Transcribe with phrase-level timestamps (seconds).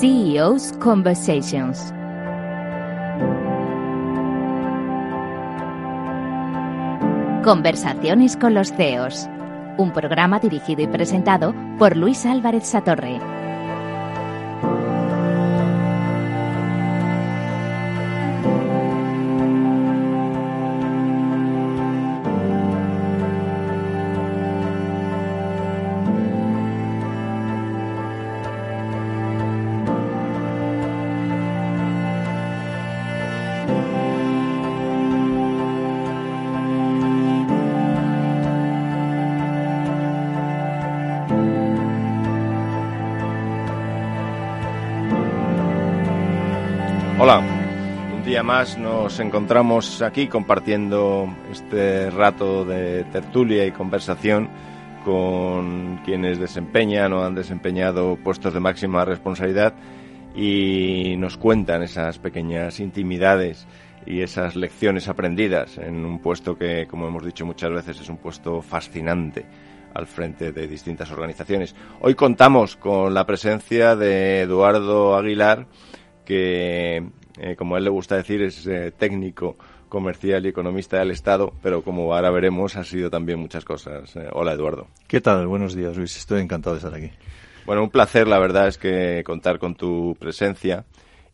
[0.00, 1.92] CEO's Conversations.
[7.42, 9.28] Conversaciones con los CEOs.
[9.76, 13.17] Un programa dirigido y presentado por Luis Álvarez Satorre.
[48.48, 54.48] Más nos encontramos aquí compartiendo este rato de tertulia y conversación
[55.04, 59.74] con quienes desempeñan o han desempeñado puestos de máxima responsabilidad
[60.34, 63.66] y nos cuentan esas pequeñas intimidades
[64.06, 68.16] y esas lecciones aprendidas en un puesto que, como hemos dicho muchas veces, es un
[68.16, 69.44] puesto fascinante
[69.92, 71.74] al frente de distintas organizaciones.
[72.00, 75.66] Hoy contamos con la presencia de Eduardo Aguilar,
[76.24, 77.04] que,
[77.40, 79.56] eh, como a él le gusta decir, es eh, técnico
[79.88, 84.14] comercial y economista del Estado, pero como ahora veremos, ha sido también muchas cosas.
[84.16, 84.88] Eh, hola, Eduardo.
[85.06, 85.46] ¿Qué tal?
[85.46, 86.16] Buenos días, Luis.
[86.16, 87.10] Estoy encantado de estar aquí.
[87.66, 90.84] Bueno, un placer, la verdad, es que contar con tu presencia.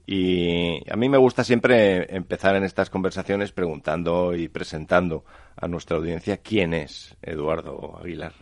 [0.07, 5.25] Y a mí me gusta siempre empezar en estas conversaciones preguntando y presentando
[5.57, 8.33] a nuestra audiencia quién es Eduardo Aguilar.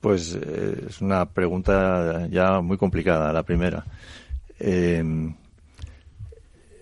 [0.00, 3.84] Pues eh, es una pregunta ya muy complicada, la primera.
[4.58, 5.04] Eh,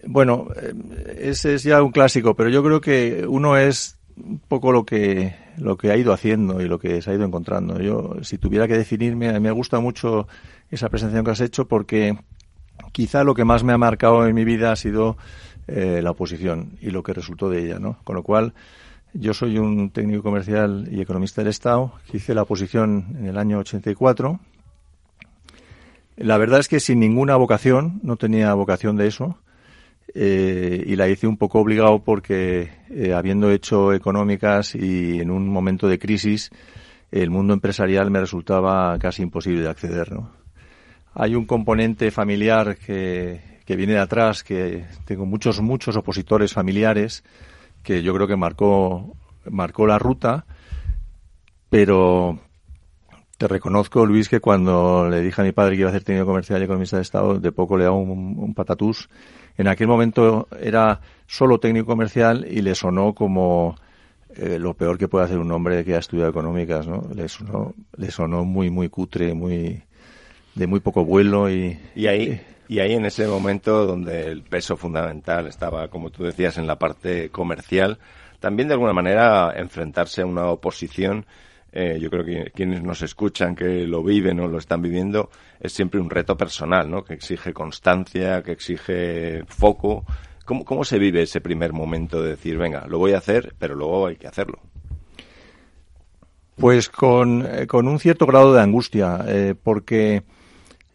[0.06, 0.74] bueno, eh,
[1.18, 5.34] ese es ya un clásico, pero yo creo que uno es un poco lo que
[5.58, 7.80] lo que ha ido haciendo y lo que se ha ido encontrando.
[7.80, 10.28] Yo, si tuviera que definirme, me gusta mucho
[10.70, 12.16] esa presentación que has hecho porque
[12.92, 15.16] quizá lo que más me ha marcado en mi vida ha sido
[15.66, 17.98] eh, la oposición y lo que resultó de ella, ¿no?
[18.04, 18.54] Con lo cual,
[19.14, 23.58] yo soy un técnico comercial y economista del Estado, hice la oposición en el año
[23.58, 24.38] 84
[26.18, 29.38] la verdad es que sin ninguna vocación, no tenía vocación de eso,
[30.14, 35.48] eh, y la hice un poco obligado porque eh, habiendo hecho económicas y en un
[35.48, 36.50] momento de crisis,
[37.10, 40.12] el mundo empresarial me resultaba casi imposible de acceder.
[40.12, 40.30] ¿no?
[41.14, 47.24] Hay un componente familiar que, que viene de atrás, que tengo muchos, muchos opositores familiares,
[47.82, 49.16] que yo creo que marcó,
[49.50, 50.46] marcó la ruta,
[51.70, 52.38] pero
[53.38, 56.26] te reconozco, Luis, que cuando le dije a mi padre que iba a hacer técnico
[56.26, 59.08] comercial y economista de Estado, de poco le daba un, un patatús.
[59.56, 63.76] En aquel momento era solo técnico comercial y le sonó como
[64.34, 67.08] eh, lo peor que puede hacer un hombre que ha estudiado económicas, ¿no?
[67.14, 69.82] Le sonó, le sonó muy, muy cutre, muy
[70.56, 71.78] de muy poco vuelo y...
[71.94, 76.58] Y ahí, y ahí en ese momento donde el peso fundamental estaba, como tú decías,
[76.58, 77.98] en la parte comercial,
[78.40, 81.24] también de alguna manera enfrentarse a una oposición
[81.72, 85.30] eh, yo creo que quienes nos escuchan, que lo viven o lo están viviendo,
[85.60, 87.04] es siempre un reto personal, ¿no?
[87.04, 90.04] Que exige constancia, que exige foco.
[90.44, 93.74] ¿Cómo, cómo se vive ese primer momento de decir, venga, lo voy a hacer, pero
[93.74, 94.60] luego hay que hacerlo?
[96.58, 100.24] Pues con, eh, con un cierto grado de angustia, eh, porque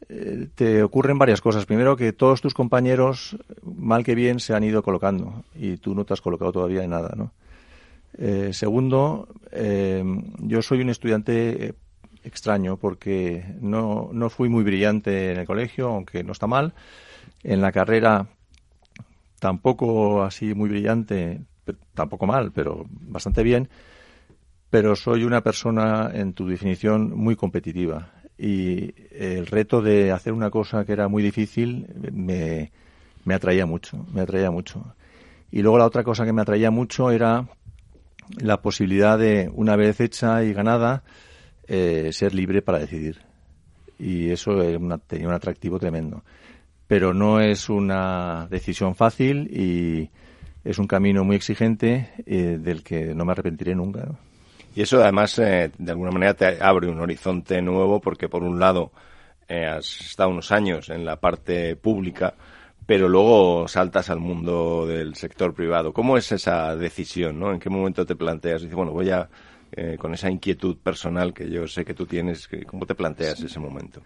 [0.09, 1.65] eh, te ocurren varias cosas.
[1.65, 6.03] Primero, que todos tus compañeros, mal que bien, se han ido colocando y tú no
[6.03, 7.31] te has colocado todavía en nada, ¿no?
[8.17, 10.03] Eh, segundo, eh,
[10.39, 11.73] yo soy un estudiante eh,
[12.23, 16.73] extraño porque no, no fui muy brillante en el colegio, aunque no está mal.
[17.43, 18.27] En la carrera
[19.39, 21.41] tampoco así muy brillante,
[21.93, 23.69] tampoco mal, pero bastante bien.
[24.69, 28.11] Pero soy una persona, en tu definición, muy competitiva.
[28.37, 32.71] Y el reto de hacer una cosa que era muy difícil me,
[33.25, 34.95] me atraía mucho, me atraía mucho.
[35.51, 37.45] Y luego la otra cosa que me atraía mucho era
[38.37, 41.03] la posibilidad de, una vez hecha y ganada,
[41.67, 43.19] eh, ser libre para decidir.
[43.99, 46.23] Y eso una, tenía un atractivo tremendo.
[46.87, 50.09] Pero no es una decisión fácil y
[50.63, 54.07] es un camino muy exigente eh, del que no me arrepentiré nunca.
[54.75, 58.59] Y eso además, eh, de alguna manera, te abre un horizonte nuevo porque, por un
[58.59, 58.91] lado,
[59.47, 62.33] eh, has estado unos años en la parte pública,
[62.85, 65.93] pero luego saltas al mundo del sector privado.
[65.93, 67.39] ¿Cómo es esa decisión?
[67.39, 67.51] ¿no?
[67.51, 68.61] ¿En qué momento te planteas?
[68.61, 69.29] Dices, bueno, voy a,
[69.71, 73.59] eh, con esa inquietud personal que yo sé que tú tienes, ¿cómo te planteas ese
[73.59, 74.01] momento?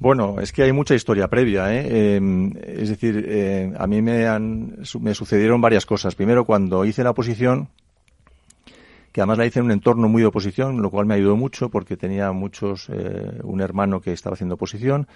[0.00, 1.74] Bueno, es que hay mucha historia previa.
[1.74, 1.86] ¿eh?
[1.90, 6.14] Eh, es decir, eh, a mí me, han, me sucedieron varias cosas.
[6.14, 7.68] Primero, cuando hice la oposición,
[9.12, 11.70] que además la hice en un entorno muy de oposición, lo cual me ayudó mucho
[11.70, 15.08] porque tenía muchos, eh, un hermano que estaba haciendo oposición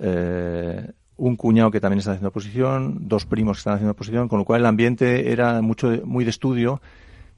[0.00, 4.38] eh, un cuñado que también está haciendo oposición, dos primos que están haciendo oposición, con
[4.38, 6.80] lo cual el ambiente era mucho muy de estudio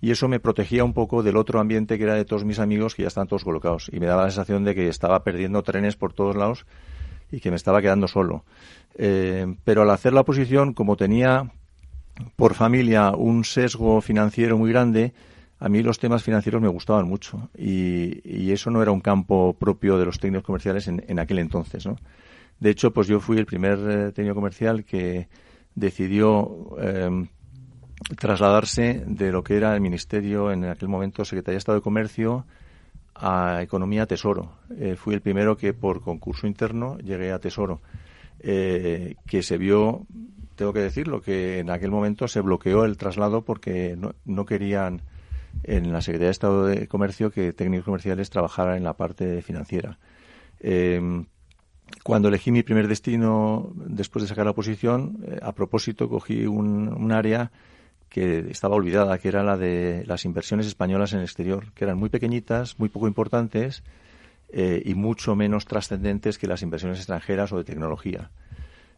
[0.03, 2.95] y eso me protegía un poco del otro ambiente que era de todos mis amigos
[2.95, 5.97] que ya estaban todos colocados y me daba la sensación de que estaba perdiendo trenes
[5.97, 6.67] por todos lados
[7.33, 8.45] y que me estaba quedando solo.
[8.97, 11.51] Eh, pero al hacer la oposición, como tenía
[12.37, 15.15] por familia un sesgo financiero muy grande,
[15.59, 19.97] a mí los temas financieros me gustaban mucho y, eso no era un campo propio
[19.97, 21.87] de los técnicos comerciales en, aquel entonces.
[21.87, 21.97] ¿no?
[22.61, 25.29] De hecho, pues yo fui el primer eh, técnico comercial que
[25.75, 27.29] decidió em,
[28.19, 32.45] trasladarse de lo que era el Ministerio, en aquel momento Secretaría de Estado de Comercio,
[33.15, 34.53] a Economía Tesoro.
[34.77, 37.81] Eh, fui el primero que por concurso interno llegué a Tesoro,
[38.41, 40.07] eh, que se vio,
[40.57, 45.03] tengo que decirlo, que en aquel momento se bloqueó el traslado porque no, querían
[45.65, 49.99] en la Secretaría de Estado de Comercio que técnicos comerciales trabajaran en la parte financiera.
[50.61, 51.27] Em,
[52.03, 57.13] cuando elegí mi primer destino después de sacar la oposición, eh, a propósito cogí un,
[57.13, 57.51] área
[58.09, 61.99] que estaba olvidada, que era la de las inversiones españolas en el exterior, que eran
[61.99, 63.83] muy pequeñitas, muy poco importantes
[64.49, 68.31] eh, y mucho menos trascendentes que las inversiones extranjeras o de tecnología.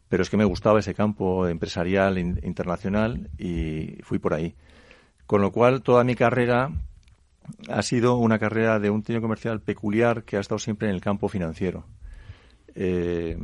[0.08, 4.54] Pero es que me gustaba ese campo empresarial internacional y fui por ahí.
[5.26, 6.70] Con lo cual, toda mi carrera
[7.68, 11.00] ha sido una carrera de un técnico comercial peculiar que ha estado siempre en el
[11.00, 11.84] campo financiero.
[12.74, 13.36] Eh,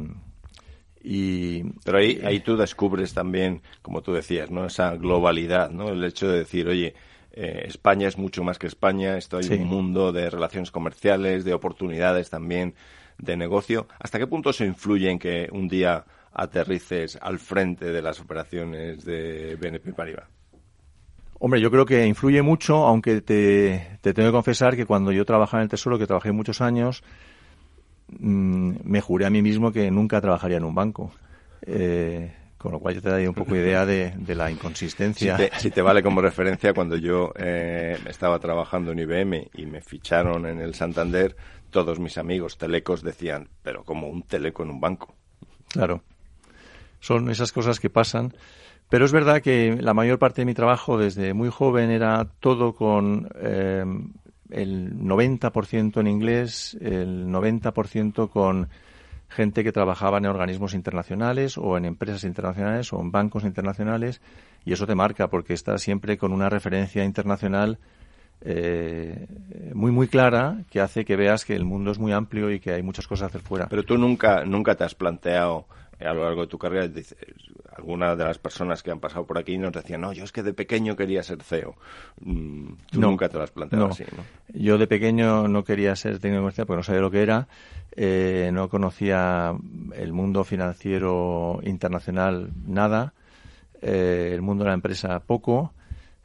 [1.03, 4.67] y, Pero ahí, ahí tú descubres también, como tú decías, ¿no?
[4.67, 5.89] esa globalidad, ¿no?
[5.89, 6.95] el hecho de decir, oye,
[7.33, 11.55] eh, España es mucho más que España, esto hay un mundo de relaciones comerciales, de
[11.55, 12.75] oportunidades también
[13.19, 13.87] de negocio.
[14.01, 19.05] ¿Hasta qué punto se influye en que un día aterrices al frente de las operaciones
[19.05, 20.29] de BNP Paribas?
[21.41, 25.25] Hombre, yo creo que influye mucho, aunque te, te tengo que confesar que cuando yo
[25.25, 27.05] trabajaba en el Tesoro, que trabajé muchos años,
[28.08, 31.12] Mm, me juré a mí mismo que nunca trabajaría en un banco.
[31.62, 35.38] Eh, con lo cual yo te daría un poco idea de, la inconsistencia.
[35.58, 40.44] Si te, vale como referencia, cuando yo eh, estaba trabajando en IBM y me ficharon
[40.44, 41.37] en el Santander,
[41.70, 45.14] todos mis amigos telecos decían, pero como un teleco en un banco.
[45.69, 46.02] Claro.
[46.99, 48.34] Son esas cosas que pasan.
[48.88, 52.75] Pero es verdad que la mayor parte de mi trabajo desde muy joven era todo
[52.75, 53.84] con eh,
[54.50, 58.69] el 90% en inglés, el 90% con
[59.29, 64.23] gente que trabajaba en organismos internacionales o en empresas internacionales o en bancos internacionales
[64.65, 67.79] y eso te marca porque estás siempre con una referencia internacional
[68.41, 69.27] eh,
[69.75, 72.73] muy muy clara que hace que veas que el mundo es muy amplio y que
[72.73, 73.67] hay muchas cosas a hacer fuera.
[73.69, 75.67] Pero tú nunca nunca te has planteado
[76.00, 76.89] a lo largo de tu carrera,
[77.77, 80.43] algunas de las personas que han pasado por aquí nos decían, no, yo es que
[80.43, 81.75] de pequeño quería ser CEO.
[82.21, 84.25] Mm, tú nunca te lo has planteado así, ¿no?
[84.55, 87.49] Yo de pequeño no quería ser técnico comercial porque no sabía lo que era,
[87.93, 89.55] eh, no conocía
[89.95, 93.13] el mundo financiero internacional nada,
[93.82, 95.72] eh, el mundo de la empresa poco.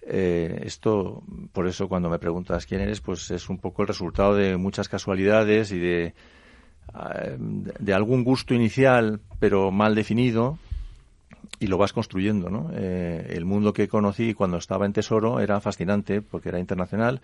[0.06, 4.36] Eh, esto, por eso cuando me preguntas quién eres, pues es un poco el resultado
[4.36, 6.14] de muchas casualidades y de
[7.38, 10.58] de algún gusto inicial, pero mal definido,
[11.60, 12.72] y lo vas construyendo, ¿no?
[12.74, 17.22] Eh, el mundo que conocí cuando estaba en Tesoro era fascinante porque era internacional.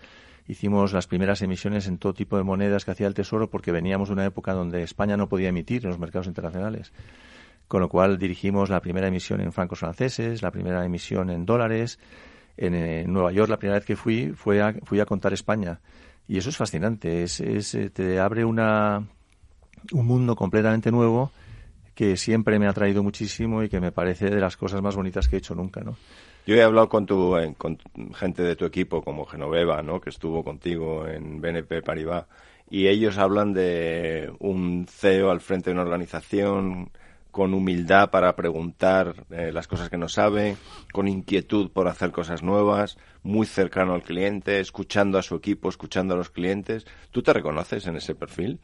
[0.48, 4.08] Hicimos las primeras emisiones en todo tipo de monedas que hacía el Tesoro porque veníamos
[4.08, 6.92] de una época donde España no podía emitir en los mercados internacionales.
[7.68, 11.98] Con lo cual dirigimos la primera emisión en francos franceses, la primera emisión en dólares.
[12.56, 15.80] En, Nueva York la primera vez que fui fue a, fui a contar España.
[16.26, 17.22] Y eso es fascinante.
[17.22, 19.06] Es, es, eh, te abre una,
[19.92, 21.32] un mundo completamente nuevo
[21.94, 25.28] que siempre me ha traído muchísimo y que me parece de las cosas más bonitas
[25.28, 25.96] que he hecho nunca, ¿no?
[26.46, 27.78] Yo he hablado con tu con
[28.14, 30.00] gente de tu equipo como Genoveva, ¿no?
[30.00, 32.26] Que estuvo contigo en BNP Paribas
[32.70, 36.90] y ellos hablan de un CEO al frente de una organización
[37.30, 40.56] con humildad para preguntar eh, las cosas que no sabe,
[40.92, 46.14] con inquietud por hacer cosas nuevas, muy cercano al cliente, escuchando a su equipo, escuchando
[46.14, 46.86] a los clientes.
[47.10, 48.58] ¿Tú te reconoces en ese perfil?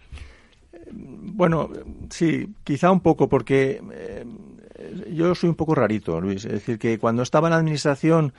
[0.92, 1.70] Bueno,
[2.10, 4.24] sí, quizá un poco, porque eh,
[5.12, 6.44] yo soy un poco rarito, Luis.
[6.44, 8.32] Es decir, que cuando estaba en la administración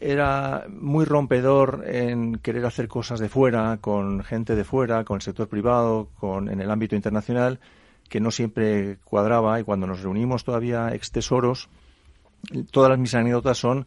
[0.00, 5.22] era muy rompedor en querer hacer cosas de fuera, con gente de fuera, con el
[5.22, 7.60] sector privado, con, en el ámbito internacional,
[8.08, 9.60] que no siempre cuadraba.
[9.60, 11.68] Y cuando nos reunimos todavía ex tesoros,
[12.70, 13.86] todas mis anécdotas son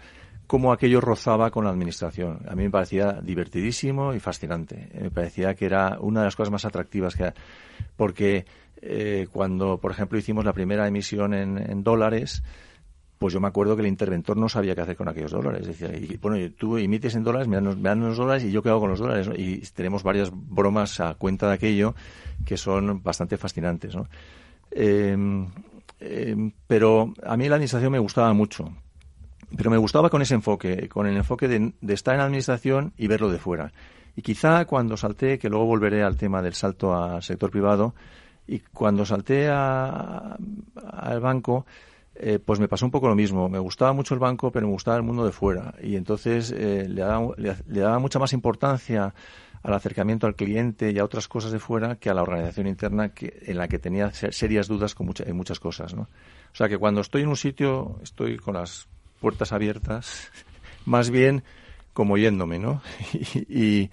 [0.54, 2.42] cómo aquello rozaba con la administración.
[2.48, 4.88] A mí me parecía divertidísimo y fascinante.
[5.02, 7.34] Me parecía que era una de las cosas más atractivas que
[7.96, 8.46] porque
[8.80, 12.44] eh, cuando, por ejemplo, hicimos la primera emisión en, dólares,
[13.18, 15.66] pues yo me acuerdo que el interventor no sabía qué hacer con aquellos dólares.
[15.66, 18.82] Decía, y, bueno, tú emites en dólares, me dan, los dólares y yo qué hago
[18.82, 19.32] con los dólares.
[19.36, 21.96] Y tenemos varias bromas a cuenta de aquello
[22.46, 23.96] que son bastante fascinantes.
[24.70, 25.48] Em,
[26.00, 28.72] em, pero a mí la administración me gustaba mucho.
[29.56, 33.08] Pero me gustaba con ese enfoque, con el enfoque de, estar en la administración y
[33.08, 33.72] verlo de fuera.
[34.16, 37.94] Y quizá cuando salté, que luego volveré al tema del salto al sector privado,
[38.48, 41.66] y cuando salté al banco,
[42.16, 43.48] eh, pues me pasó un poco lo mismo.
[43.50, 45.74] Me gustaba mucho el banco, pero me gustaba el mundo de fuera.
[45.82, 49.14] Y entonces eh, le, daba, le, daba, mucha más importancia
[49.64, 53.14] al acercamiento al cliente y a otras cosas de fuera que a la organización interna
[53.14, 55.94] que, en la que tenía serias dudas con en muchas cosas.
[55.94, 56.04] ¿no?
[56.04, 58.90] O sea que cuando estoy en un sitio estoy con las
[59.24, 60.30] puertas abiertas,
[60.86, 61.44] más bien
[61.94, 62.82] como yéndome, ¿no?
[63.48, 63.90] y,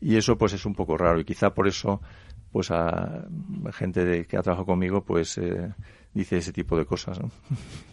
[0.00, 2.00] y, eso pues es un poco raro y quizá por eso
[2.50, 3.24] pues a
[3.72, 5.72] gente de, que ha trabajado conmigo pues eh,
[6.12, 7.20] dice ese tipo de cosas.
[7.20, 7.30] ¿no?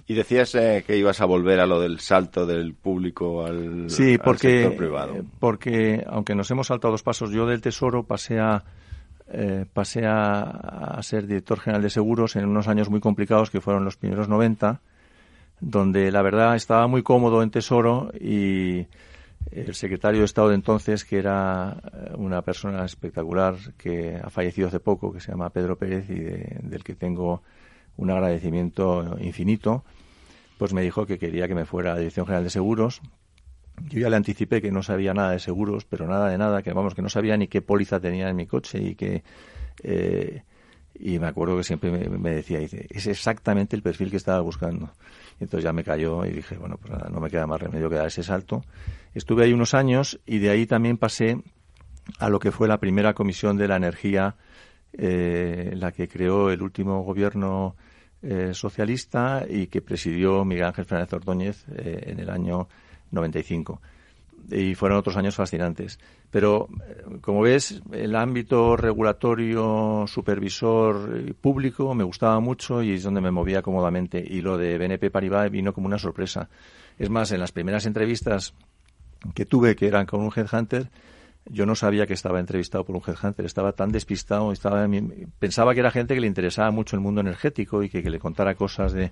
[0.08, 4.18] Y decías eh, que ibas a volver a lo del salto del público al, sí,
[4.18, 5.14] porque, sector privado.
[5.40, 8.64] porque aunque nos hemos saltado dos pasos, yo del Tesoro pasé a
[9.32, 13.62] eh, pasé a, a, ser director general de seguros en unos años muy complicados que
[13.62, 14.82] fueron los primeros 90,
[15.60, 18.88] donde la verdad estaba muy cómodo en Tesoro y
[19.52, 24.68] el secretario de Estado de entonces, que era eh, una persona espectacular que ha fallecido
[24.68, 27.42] hace poco, que se llama Pedro Pérez y del que tengo
[27.98, 29.84] un agradecimiento infinito,
[30.58, 33.02] pues me dijo que quería que me fuera a la Dirección General de Seguros.
[33.88, 36.74] Yo ya le anticipé que no sabía nada de seguros, pero nada de nada, que
[36.74, 39.24] vamos, que no sabía ni qué póliza tenía en mi coche y que...
[39.84, 40.44] Eh,
[41.02, 44.92] y me acuerdo que siempre me, decía, dice, es exactamente el perfil que estaba buscando.
[45.40, 47.96] Entonces ya me cayó y dije, bueno, pues nada, no me queda más remedio que
[47.96, 48.64] dar ese salto.
[49.14, 51.42] Estuve ahí unos años y de ahí también pasé
[52.18, 54.36] a lo que fue la primera comisión de la energía,
[54.94, 57.76] eh, la que creó el último gobierno
[58.22, 62.68] eh, socialista y que presidió Miguel Ángel Fernández Ordóñez eh, en el año
[63.12, 63.82] 95.
[64.52, 66.00] Y fueron otros años fascinantes.
[66.32, 73.22] Pero, eh, como ves, el ámbito regulatorio, supervisor público me gustaba mucho y es donde
[73.22, 74.24] me movía cómodamente.
[74.26, 76.50] Y lo de BNP Paribas vino como una sorpresa.
[76.98, 78.54] Es más, en las primeras entrevistas
[79.34, 80.90] que tuve, que eran con un headhunter,
[81.46, 84.88] yo no sabía que estaba entrevistado por un headhunter, estaba tan despistado, estaba,
[85.40, 88.56] pensaba que era gente que le interesaba mucho el mundo energético y que, le contara
[88.56, 89.12] cosas de...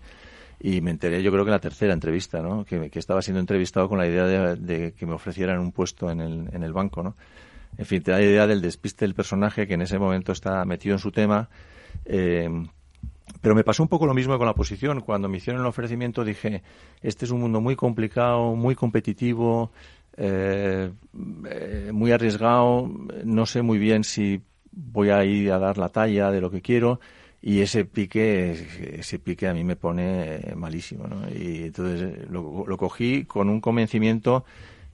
[0.59, 2.65] Y me enteré, yo creo que en la tercera entrevista, ¿no?
[2.65, 6.49] Que, estaba siendo entrevistado con la idea de, que me ofrecieran un puesto en el,
[6.51, 7.15] en el banco, ¿no?
[7.77, 10.95] En fin, te da idea del despiste del personaje que en ese momento está metido
[10.95, 11.49] en su tema.
[12.05, 12.49] Eh,
[13.41, 15.01] pero me pasó un poco lo mismo con la posición.
[15.01, 16.63] Cuando me hicieron el ofrecimiento dije,
[17.01, 19.71] este es un mundo muy complicado, muy competitivo,
[20.15, 20.91] eh,
[21.49, 22.89] eh, muy arriesgado,
[23.23, 26.61] no sé muy bien si voy a ir a dar la talla de lo que
[26.61, 26.99] quiero
[27.41, 31.29] y ese pique, ese pique a mí me pone malísimo, ¿no?
[31.29, 34.43] Y entonces lo, lo cogí con un convencimiento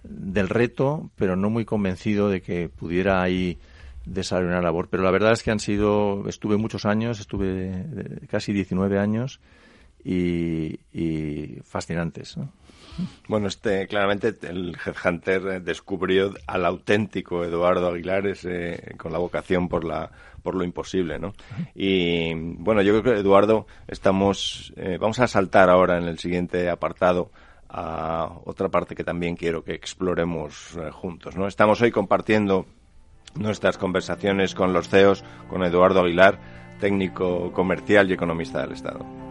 [0.03, 3.57] del reto, pero no muy convencido de que pudiera ahí
[4.05, 4.89] desarrollar una labor.
[4.89, 7.85] Pero la verdad es que han sido, estuve muchos años, estuve
[8.29, 9.39] casi 19 años
[10.03, 12.37] y, y fascinantes.
[12.37, 12.49] ¿no?
[13.27, 18.23] Bueno, este, claramente el Headhunter descubrió al auténtico Eduardo Aguilar
[18.97, 20.11] con la vocación por la
[20.43, 21.33] por lo imposible, ¿no?
[21.73, 26.69] Y bueno, yo creo que Eduardo estamos eh, vamos a saltar ahora en el siguiente
[26.69, 27.31] apartado
[27.69, 31.47] a otra parte que también quiero que exploremos eh, juntos, ¿no?
[31.47, 32.65] Estamos hoy compartiendo
[33.35, 36.39] nuestras conversaciones con los CEOs, con Eduardo Aguilar,
[36.79, 39.22] técnico comercial y economista del Estado.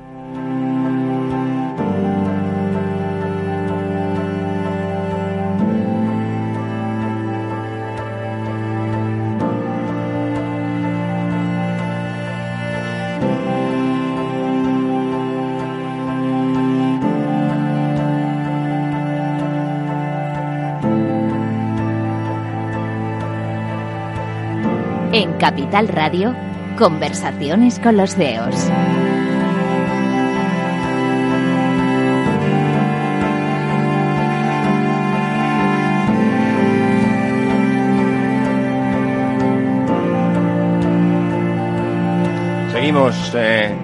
[25.43, 26.37] Capital Radio,
[26.79, 28.71] conversaciones con los CEOs.
[42.71, 43.75] Seguimos eh,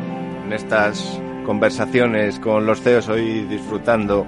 [0.44, 4.24] en estas conversaciones con los CEOs hoy disfrutando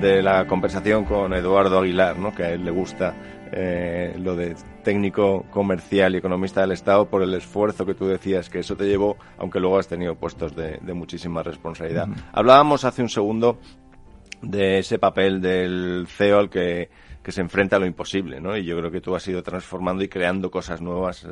[0.00, 2.34] de la conversación con Eduardo Aguilar, ¿no?
[2.34, 3.14] que a él le gusta
[3.56, 8.50] eh, lo de técnico comercial y economista del Estado por el esfuerzo que tú decías
[8.50, 12.08] que eso te llevó, aunque luego has tenido puestos de, muchísima responsabilidad.
[12.32, 13.60] Hablábamos hace un segundo
[14.42, 16.90] de ese papel del CEO al que,
[17.28, 18.56] se enfrenta a lo imposible, ¿no?
[18.56, 21.24] Y yo creo que tú has ido transformando y creando cosas nuevas.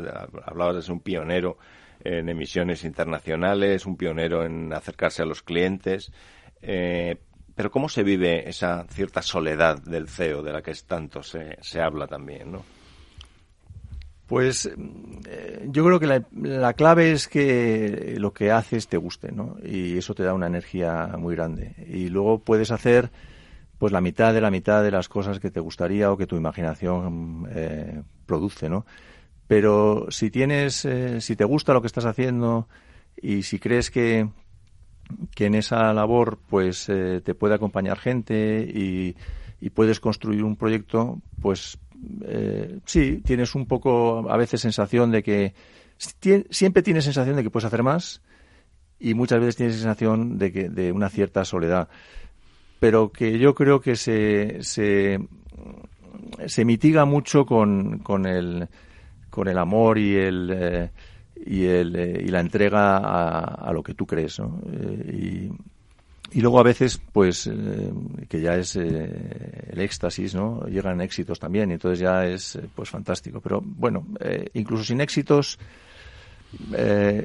[0.46, 1.58] Hablabas de ser un pionero
[2.04, 6.12] en emisiones internacionales, un pionero en acercarse a los clientes.
[6.62, 7.16] Eh,
[7.54, 11.80] pero ¿cómo se vive esa cierta soledad del CEO de la que tanto se, se
[11.80, 12.64] habla también, no?
[14.26, 14.70] Pues
[15.28, 19.56] eh, yo creo que la, la, clave es que lo que haces te guste, ¿no?
[19.62, 21.74] Y eso te da una energía muy grande.
[21.86, 23.10] Y luego puedes hacer
[23.82, 26.36] pues la mitad de la mitad de las cosas que te gustaría o que tu
[26.36, 28.86] imaginación eh, produce, ¿no?
[29.48, 32.68] Pero si tienes, eh, si te gusta lo que estás haciendo
[33.20, 34.28] y si crees que,
[35.34, 39.16] que en esa labor pues eh, te puede acompañar gente y,
[39.74, 41.78] puedes construir un proyecto, pues
[42.24, 45.54] eh, sí, tienes un poco a veces sensación de que
[46.50, 48.22] siempre tienes sensación de que puedes hacer más
[48.98, 51.88] y muchas veces tienes sensación de que de una cierta soledad,
[52.80, 55.20] pero que yo creo que se se,
[56.46, 58.68] se mitiga mucho con, con el
[59.30, 60.90] con el amor y el eh,
[61.44, 64.60] y, el, eh, y la entrega a, a, lo que tú crees, ¿no?
[64.72, 65.52] Eh, y,
[66.34, 67.92] y luego a veces, pues, eh,
[68.28, 70.64] que ya es eh, el éxtasis, ¿no?
[70.66, 73.40] Llegan éxitos también y entonces ya es, eh, pues, fantástico.
[73.40, 75.58] Pero bueno, eh, incluso sin éxitos,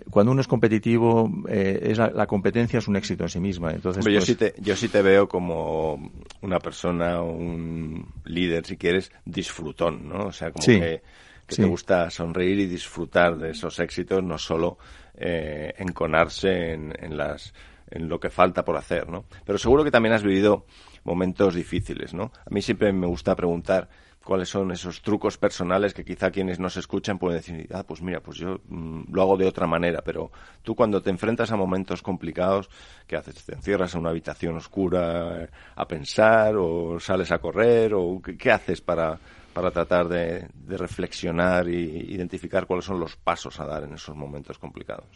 [0.09, 3.71] cuando uno es competitivo, es la, la, competencia es un éxito en sí misma.
[3.71, 4.13] Entonces, pues...
[4.13, 10.07] yo, sí te, yo sí te veo como una persona, un líder, si quieres, disfrutón,
[10.07, 10.27] ¿no?
[10.27, 10.79] O sea, como sí.
[10.79, 11.01] que,
[11.47, 11.61] que Sí.
[11.63, 14.77] te gusta sonreír y disfrutar de esos éxitos, no solo
[15.15, 17.53] eh, enconarse en, en las
[17.89, 19.23] en lo que falta por hacer, ¿no?
[19.45, 20.65] Pero seguro que también has vivido
[21.05, 22.33] momentos difíciles, ¿no?
[22.45, 23.87] A mí siempre me gusta preguntar
[24.25, 28.19] cuáles son esos trucos personales que quizá quienes nos escuchan pueden decir, ah, pues mira,
[28.19, 30.31] pues yo mmm, lo hago de otra manera, pero
[30.63, 32.69] tú cuando te enfrentas a momentos complicados,
[33.07, 33.45] ¿qué haces?
[33.45, 38.51] ¿Te encierras en una habitación oscura a pensar o sales a correr o qué, qué
[38.51, 39.17] haces para,
[39.57, 44.59] para tratar de, reflexionar y identificar cuáles son los pasos a dar en esos momentos
[44.59, 45.07] complicados?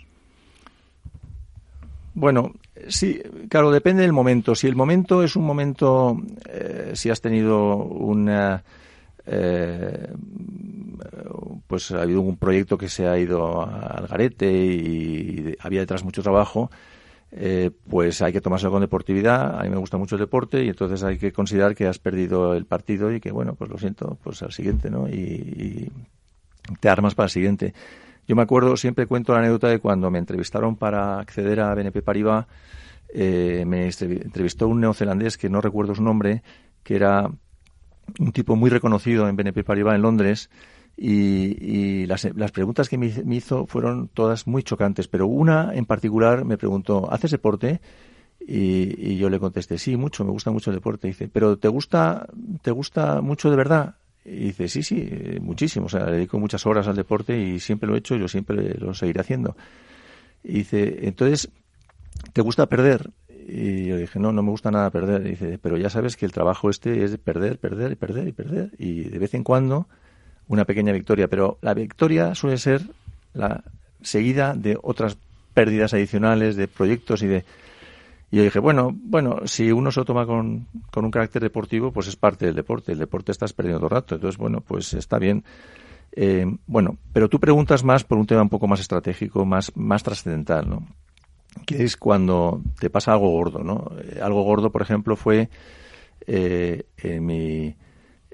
[2.16, 2.52] Bueno,
[2.88, 4.56] sí, claro, depende del momento.
[4.56, 6.18] Si el momento es un momento,
[6.50, 8.64] eh, si has tenido una,
[9.28, 10.12] eh,
[11.68, 16.24] pues ha habido un proyecto que se ha ido al garete y había detrás mucho
[16.24, 16.72] trabajo,
[17.34, 19.60] eh, pues hay que tomárselo con deportividad.
[19.60, 22.54] A mí me gusta mucho el deporte y entonces hay que considerar que has perdido
[22.54, 25.08] el partido y que, bueno, pues lo siento, pues al siguiente, ¿no?
[25.08, 25.90] Y,
[26.80, 27.74] te armas para el siguiente.
[28.28, 32.02] Yo me acuerdo, siempre cuento la anécdota de cuando me entrevistaron para acceder a BNP
[32.02, 32.46] Paribas,
[33.14, 36.44] eh, me entrevistó un neozelandés que no recuerdo su nombre,
[36.84, 37.30] que era
[38.20, 40.50] un tipo muy reconocido en BNP Paribas en Londres,
[40.98, 45.86] y, y las, las, preguntas que me, hizo fueron todas muy chocantes, pero una en
[45.86, 47.82] particular me preguntó, ¿haces deporte?
[48.40, 51.08] Y, y, yo le contesté, sí, mucho, me gusta mucho el deporte.
[51.08, 52.28] Y dice, ¿pero te gusta,
[52.62, 53.96] te gusta mucho de verdad?
[54.24, 55.10] Y dice, sí, sí,
[55.42, 55.88] muchísimo.
[55.88, 58.28] O sea, le dedico muchas horas al deporte y siempre lo he hecho y yo
[58.28, 59.56] siempre lo seguiré haciendo.
[60.44, 61.50] Y dice, entonces,
[62.34, 63.12] ¿te gusta perder?
[63.48, 65.26] Y yo dije, no, no me gusta nada perder.
[65.26, 68.32] Y dice, pero ya sabes que el trabajo este es de perder, perder, perder y
[68.32, 68.72] perder.
[68.78, 69.88] Y de vez en cuando
[70.48, 71.28] una pequeña victoria.
[71.28, 72.82] Pero la victoria suele ser
[73.34, 73.64] la
[74.02, 75.18] seguida de otras
[75.54, 77.46] pérdidas adicionales, de proyectos y de...
[78.32, 81.92] Y yo dije, bueno, bueno, si uno se lo toma con, con, un carácter deportivo,
[81.92, 82.94] pues es parte del deporte.
[82.94, 84.16] El deporte estás perdiendo todo el rato.
[84.16, 85.44] Entonces, bueno, pues está bien.
[86.14, 90.04] Eh, bueno, pero tú preguntas más por un tema un poco más estratégico, más, más
[90.04, 90.88] trascendental, ¿no?
[91.66, 93.92] Que es cuando te pasa algo gordo, ¿no?
[94.02, 95.50] Eh, algo gordo, por ejemplo, fue
[96.28, 97.76] eh, en mi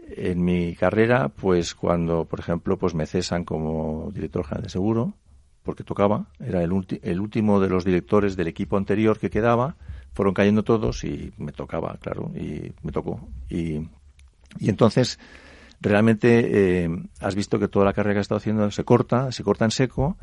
[0.09, 5.13] en mi carrera, pues cuando, por ejemplo, pues me cesan como director general de seguro,
[5.63, 9.75] porque tocaba, era el, el, último de los directores del equipo anterior que quedaba,
[10.13, 13.27] fueron cayendo todos y me tocaba, claro, y me tocó.
[13.49, 13.87] Y,
[14.59, 15.19] y entonces,
[15.81, 16.89] realmente eh,
[17.19, 19.71] has visto que toda la carrera que has estado haciendo se corta, se corta en
[19.71, 20.17] seco,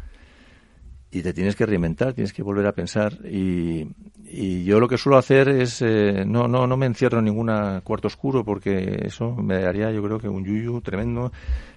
[1.14, 3.12] y te tienes que reinventar, tienes que volver a pensar.
[3.24, 3.86] Y,
[4.24, 7.52] y yo lo que suelo hacer es, eh, no, no, no me encierro en ningún
[7.84, 11.30] cuarto oscuro porque eso me daría yo creo que un yuyu tremendo.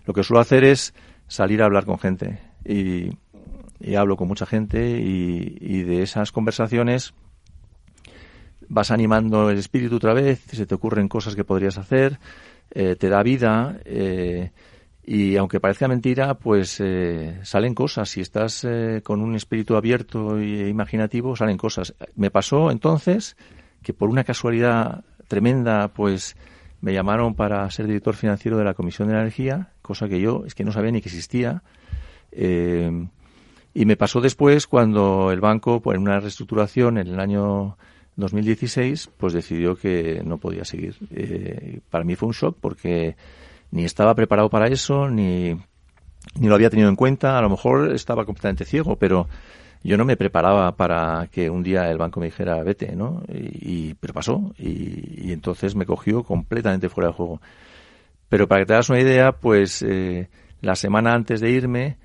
[0.08, 0.96] Lo que suelo hacer es
[1.28, 2.40] salir a hablar con gente.
[2.66, 3.12] Y,
[3.96, 7.14] hablo con mucha gente y, y, de esas conversaciones
[8.70, 12.20] vas animando el espíritu otra vez, se te ocurren cosas que podrías hacer,
[12.72, 13.80] eh, te da vida.
[13.86, 14.50] Eh,
[15.10, 18.10] y aunque parezca mentira, pues eh, salen cosas.
[18.10, 21.96] Si estás eh, con un espíritu abierto e imaginativo, salen cosas.
[22.16, 23.38] Me pasó entonces
[23.82, 26.36] que por una casualidad tremenda, pues
[26.82, 30.54] me llamaron para ser director financiero de la Comisión de Energía, cosa que yo es
[30.56, 31.64] que no sabía ni que existía.
[32.34, 33.08] Eh,
[33.74, 37.78] y me pasó después cuando el banco, por una reestructuración en el año
[38.18, 40.96] 2016, pues decidió que no podía seguir.
[41.12, 43.16] Eh, para mí fue un shock porque
[43.72, 45.54] ni estaba preparado para eso, ni,
[46.36, 47.38] ni lo había tenido en cuenta.
[47.38, 49.28] A lo mejor estaba completamente ciego, pero
[49.84, 53.24] yo no me preparaba para que un día el banco me dijera vete, ¿no?
[53.28, 57.42] Y, y pero pasó y, y, entonces me cogió completamente fuera de juego.
[58.30, 60.30] Pero para que te hagas una idea, pues eh,
[60.62, 61.98] la semana antes de irme,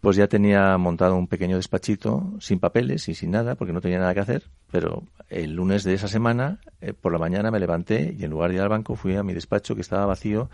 [0.00, 3.98] pues ya tenía montado un pequeño despachito sin papeles y sin nada, porque no tenía
[3.98, 4.44] nada que hacer.
[4.70, 8.50] Pero el lunes de esa semana, eh, por la mañana me levanté y en lugar
[8.50, 10.48] de ir al banco fui a mi despacho que estaba vacío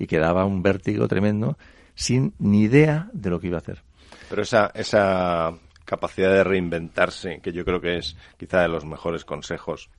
[0.00, 1.58] y que daba un vértigo tremendo,
[1.94, 3.82] sin ni idea de lo que iba a hacer.
[4.30, 5.52] Pero esa, esa
[5.84, 9.90] capacidad de reinventarse, que yo creo que es quizá de los mejores consejos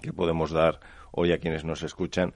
[0.00, 0.78] que podemos dar
[1.10, 2.32] hoy a quienes nos escuchan,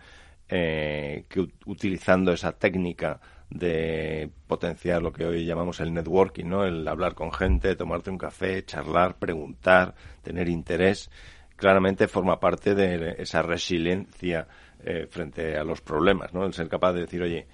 [0.48, 6.64] eh, que utilizando esa técnica de potenciar lo que hoy llamamos el networking, ¿no?
[6.64, 11.10] El hablar con gente, tomarte un café, charlar, preguntar, tener interés,
[11.54, 14.48] claramente forma parte de esa resiliencia
[14.84, 16.44] eh, frente a los problemas, ¿no?
[16.44, 17.46] El ser capaz de decir, oye,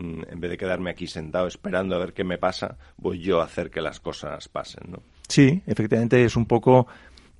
[0.00, 3.40] Mm, en vez de quedarme aquí sentado esperando a ver qué me pasa, voy yo
[3.40, 4.96] a hacer que las cosas pasen.
[5.28, 6.86] Sí, efectivamente es un poco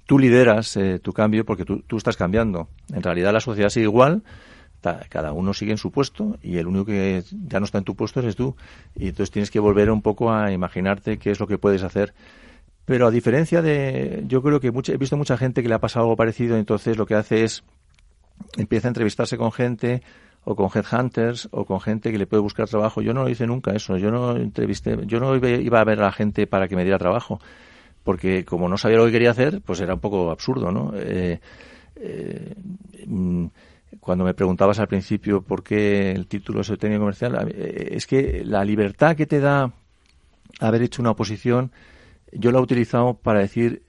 [0.04, 2.68] tú lideras eh, tu cambio porque tú, estás cambiando.
[2.92, 4.22] En realidad la sociedad sigue igual,
[5.08, 7.94] cada uno sigue en su puesto y el único que ya no está en tu
[7.94, 8.56] puesto eres tú.
[8.94, 12.12] Y entonces tienes que volver un poco a imaginarte qué es lo que puedes hacer.
[12.84, 16.06] Pero a diferencia de, yo creo que he visto mucha gente que le ha pasado
[16.06, 17.62] algo parecido, entonces lo que hace es
[18.56, 20.02] empieza a entrevistarse con gente,
[20.44, 23.02] o con headhunters o con gente que le puede buscar trabajo.
[23.02, 23.96] Yo no lo hice nunca eso.
[23.96, 26.98] Yo no entrevisté, yo no iba a ver a la gente para que me diera
[26.98, 27.40] trabajo,
[28.02, 30.92] porque como no sabía lo que quería hacer, pues era un poco absurdo, ¿no?
[30.96, 31.40] Eh,
[31.96, 32.54] eh,
[33.06, 33.46] mm,
[34.00, 38.42] cuando me preguntabas al principio por qué el título es técnico comercial, eh, es que
[38.44, 39.72] la libertad que te da
[40.60, 41.72] haber hecho una oposición,
[42.32, 43.82] yo la he utilizado para decir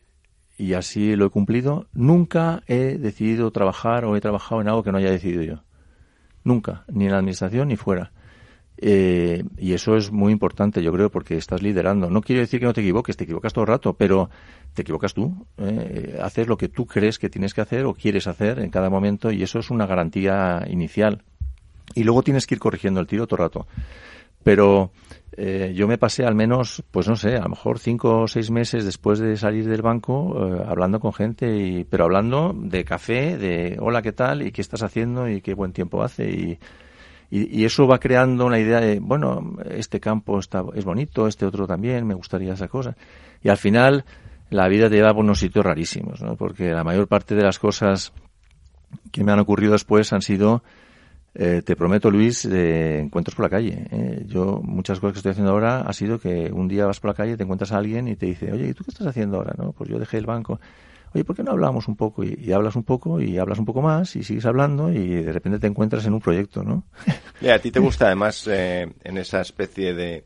[0.62, 4.92] y así lo he cumplido, nunca he decidido trabajar o he trabajado en algo que
[4.92, 5.64] no haya decidido yo.
[6.44, 8.12] Nunca, ni en la administración ni fuera.
[8.78, 12.12] Eh, y eso es muy importante, yo creo, porque estás liderando.
[12.12, 14.30] No quiere decir que no te equivoques, te equivocas todo el rato, pero
[14.76, 15.48] te equivocas tú.
[15.58, 18.92] Eh, haces lo que tú crees que tienes que hacer o quieres hacer en cada
[18.92, 21.24] momento y eso es una garantía inicial.
[21.96, 23.68] Y luego tienes que ir corrigiendo el tiro todo el rato.
[24.44, 24.92] Pero
[25.38, 28.52] eh, yo me pasé al menos, pues no sé, a lo mejor cinco o seis
[28.52, 33.38] meses después de salir del banco eh, hablando con gente, y, pero hablando de café,
[33.38, 34.42] de hola, ¿qué tal?
[34.42, 35.30] ¿Y qué estás haciendo?
[35.30, 36.30] ¿Y qué buen tiempo hace?
[36.30, 36.60] Y,
[37.30, 41.66] y, eso va creando una idea de, bueno, este campo está, es bonito, este otro
[41.66, 42.98] también, me gustaría esa cosa.
[43.42, 44.04] Y al final
[44.50, 46.36] la vida te lleva por unos sitios rarísimos, ¿no?
[46.36, 48.12] Porque la mayor parte de las cosas
[49.14, 50.62] que me han ocurrido después han sido
[51.34, 53.88] eh, te prometo, Luis, eh, encuentros por la calle.
[53.92, 54.24] Eh.
[54.28, 57.14] Yo, muchas cosas que estoy haciendo ahora ha sido que un día vas por la
[57.14, 59.54] calle, te encuentras a alguien y te dice, oye, ¿y tú qué estás haciendo ahora?
[59.58, 60.60] No, pues yo dejé el banco.
[61.14, 62.24] Oye, ¿por qué no hablamos un poco?
[62.24, 65.60] Y, hablas un poco y hablas un poco más y sigues hablando y de repente
[65.60, 66.84] te encuentras en un proyecto, ¿no?
[67.42, 70.26] Y a ti te gusta además en esa especie de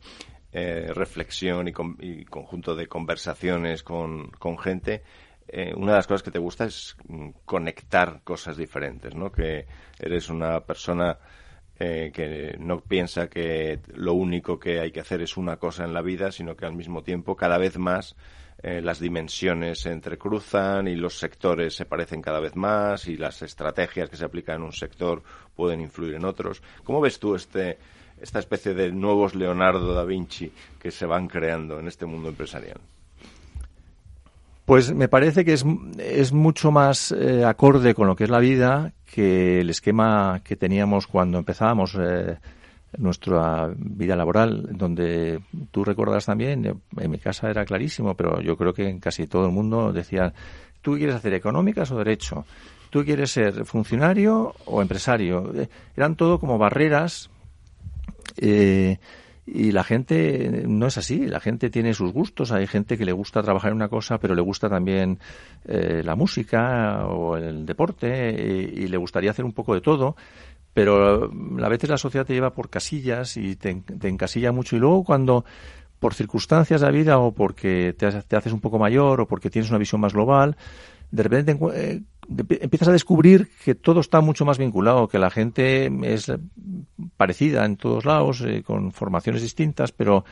[0.93, 5.01] reflexión y, y, conjunto de conversaciones con, con gente
[5.47, 9.31] eh, una de las cosas que te gusta es mm, conectar cosas diferentes, ¿no?
[9.31, 9.67] Que
[9.99, 11.17] eres una persona
[11.77, 15.93] eh, que no piensa que lo único que hay que hacer es una cosa en
[15.93, 18.15] la vida, sino que al mismo tiempo cada vez más
[18.63, 23.41] eh, las dimensiones se entrecruzan y los sectores se parecen cada vez más y las
[23.41, 25.21] estrategias que se aplican en un sector
[25.55, 26.63] pueden influir en otros.
[26.83, 27.77] ¿Cómo ves tú este,
[28.19, 32.79] esta especie de nuevos Leonardo da Vinci que se van creando en este mundo empresarial?
[34.65, 35.63] Pues me parece que es,
[35.99, 40.55] es mucho más eh, acorde con lo que es la vida que el esquema que
[40.55, 42.37] teníamos cuando empezábamos eh,
[42.97, 45.39] nuestra vida laboral, donde
[45.71, 49.45] tú recordarás también, en mi casa era clarísimo, pero yo creo que en casi todo
[49.45, 50.33] el mundo decían,
[50.81, 52.45] ¿tú quieres hacer económicas o derecho?
[52.89, 55.51] ¿Tú quieres ser funcionario o empresario?
[55.53, 57.29] Eh, eran todo como barreras.
[58.37, 58.97] Eh,
[59.47, 63.11] y la gente no es así, la gente tiene sus gustos, hay gente que le
[63.11, 65.19] gusta trabajar en una cosa, pero le gusta también
[65.65, 70.15] eh, la música o el deporte y, le gustaría hacer un poco de todo,
[70.73, 71.31] pero
[71.61, 74.75] a veces la sociedad te lleva por casillas y te, encasilla mucho.
[74.75, 75.45] Y luego cuando
[75.99, 79.49] por circunstancias de la vida o porque te, te haces un poco mayor o porque
[79.49, 80.57] tienes una visión más global,
[81.11, 85.91] de repente eh, empiezas a descubrir que todo está mucho más vinculado, que la gente
[86.03, 86.31] es
[87.17, 90.25] parecida en todos lados, eh, con formaciones distintas, pero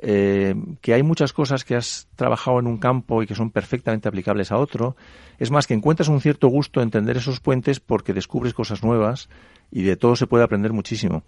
[0.00, 4.08] eh, que hay muchas cosas que has trabajado en un campo y que son perfectamente
[4.08, 4.96] aplicables a otro.
[5.38, 9.28] Es más, que encuentras un cierto gusto en entender esos puentes porque descubres cosas nuevas
[9.70, 11.24] y de todo se puede aprender muchísimo.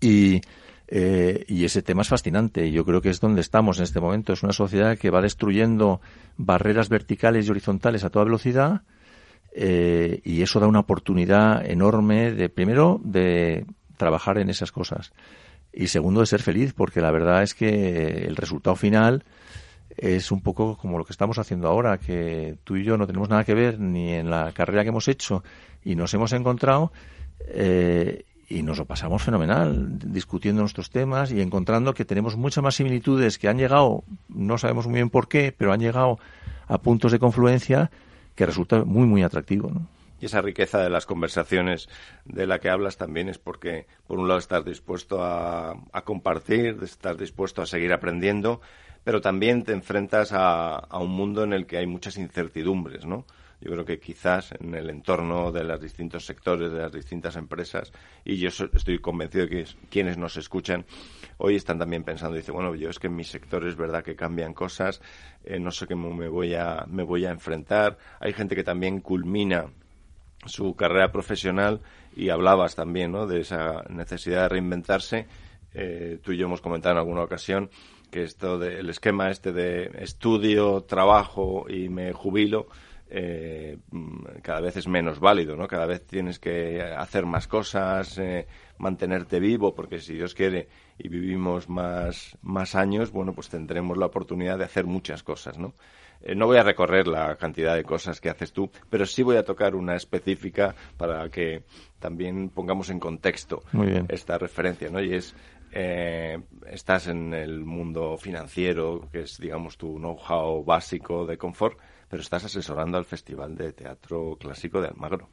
[0.00, 0.40] Y,
[0.88, 2.70] eh, y ese tema es fascinante.
[2.70, 4.32] Yo creo que es donde estamos en este momento.
[4.32, 6.00] Es una sociedad que va destruyendo
[6.36, 8.82] barreras verticales y horizontales a toda velocidad
[9.52, 15.12] eh, y eso da una oportunidad enorme de, primero, de trabajar en esas cosas
[15.72, 19.24] y segundo, de ser feliz, porque la verdad es que el resultado final
[19.96, 23.28] es un poco como lo que estamos haciendo ahora, que tú y yo no tenemos
[23.28, 25.44] nada que ver ni en la carrera que hemos hecho
[25.84, 26.92] y nos hemos encontrado.
[27.46, 32.74] Eh, y nos lo pasamos fenomenal discutiendo nuestros temas y encontrando que tenemos muchas más
[32.74, 36.18] similitudes que han llegado, no sabemos muy bien por qué, pero han llegado
[36.66, 37.92] a puntos de confluencia
[38.40, 39.70] que resulta muy, muy atractivo.
[40.18, 41.90] Y esa riqueza de las conversaciones
[42.24, 46.78] de la que hablas también es porque, por un lado, estás dispuesto a, a compartir,
[46.82, 48.62] estás dispuesto a seguir aprendiendo,
[49.04, 53.26] pero también te enfrentas a, a, un mundo en el que hay muchas incertidumbres, ¿no?
[53.60, 57.92] Yo creo que quizás en el entorno de los distintos sectores, de las distintas empresas,
[58.24, 60.86] y yo estoy convencido de que quienes nos escuchan
[61.36, 64.16] hoy están también pensando, dice, bueno, yo es que en mi sector es verdad que
[64.16, 65.02] cambian cosas,
[65.44, 67.98] eh, no sé cómo me voy a, me voy a enfrentar.
[68.18, 69.66] Hay gente que también culmina
[70.46, 71.80] su carrera profesional
[72.16, 73.26] y hablabas también ¿no?
[73.26, 75.26] de esa necesidad de reinventarse.
[75.74, 77.70] Eh, tú y yo hemos comentado en alguna ocasión
[78.10, 82.66] que esto del esquema este de estudio, trabajo y me jubilo
[83.12, 83.76] eh,
[84.42, 85.66] cada vez es menos válido, ¿no?
[85.66, 88.46] Cada vez tienes que hacer más cosas, eh,
[88.78, 94.06] mantenerte vivo, porque si Dios quiere y vivimos más, más años, bueno, pues tendremos la
[94.06, 95.74] oportunidad de hacer muchas cosas, ¿no?
[96.22, 99.36] Eh, no voy a recorrer la cantidad de cosas que haces tú, pero sí voy
[99.36, 101.64] a tocar una específica para que
[101.98, 103.62] también pongamos en contexto
[104.08, 105.00] esta referencia, ¿no?
[105.02, 105.34] Y es,
[105.72, 111.78] eh, estás en el mundo financiero, que es, digamos, tu know-how básico de confort,
[112.10, 115.30] pero estás asesorando al Festival de Teatro Clásico de Almagro.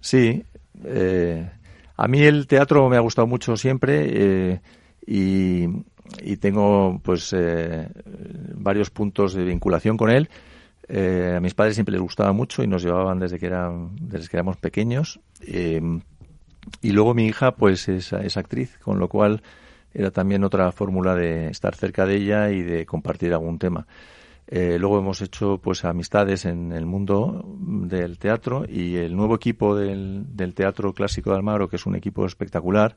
[0.00, 0.44] Sí,
[0.84, 1.50] eh,
[1.96, 4.60] a mí el teatro me ha gustado mucho siempre
[5.04, 5.66] y
[6.22, 7.88] y tengo pues eh,
[8.54, 10.28] varios puntos de vinculación con él.
[10.88, 14.28] Eh, a mis padres siempre les gustaba mucho y nos llevaban desde que eran desde
[14.28, 15.20] que éramos pequeños.
[15.40, 15.80] Eh,
[16.82, 19.42] y luego mi hija pues es, es, actriz, con lo cual
[19.94, 23.86] era también otra fórmula de estar cerca de ella y de compartir algún tema.
[24.48, 30.36] Luego hemos hecho pues amistades en el mundo del teatro y el nuevo equipo del,
[30.36, 32.96] del Teatro Clásico de Almagro, que es un equipo espectacular,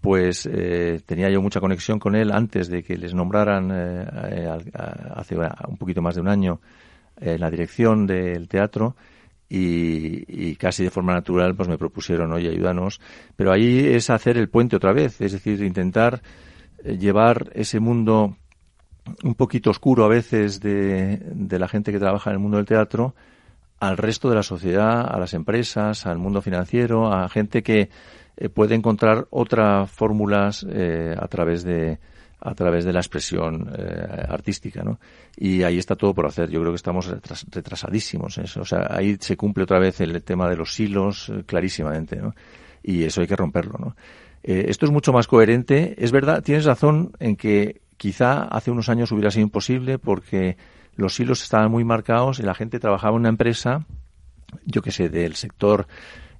[0.00, 4.48] pues eh, tenía yo mucha conexión con él antes de que les nombraran eh, eh,
[5.14, 6.60] hace un poquito más de un año
[7.20, 8.96] en la dirección del teatro
[9.52, 13.00] y, casi de forma natural pues me propusieron oye ayúdanos
[13.36, 16.22] pero ahí es hacer el puente otra vez es decir intentar
[16.84, 18.36] llevar ese mundo
[19.22, 22.66] un poquito oscuro a veces de, de la gente que trabaja en el mundo del
[22.66, 23.14] teatro
[23.80, 27.88] al resto de la sociedad, a las empresas, al mundo financiero, a gente que,
[28.40, 31.98] eh, puede encontrar otras fórmulas eh, a través de
[32.42, 34.98] a través de la expresión eh, artística, ¿no?
[35.36, 36.48] Y ahí está todo por hacer.
[36.48, 37.06] Yo creo que estamos
[37.50, 38.62] retrasadísimos en eso.
[38.62, 42.34] O sea, ahí se cumple otra vez el tema de los hilos clarísimamente, ¿no?
[42.82, 43.96] Y eso hay que romperlo, ¿no?
[44.42, 45.94] esto es mucho más coherente.
[45.98, 50.56] Es verdad, tienes razón en que quizá hace unos años hubiera sido imposible porque
[50.96, 53.84] los hilos estaban muy marcados y la gente trabajaba en una empresa,
[54.64, 55.86] yo que sé, del sector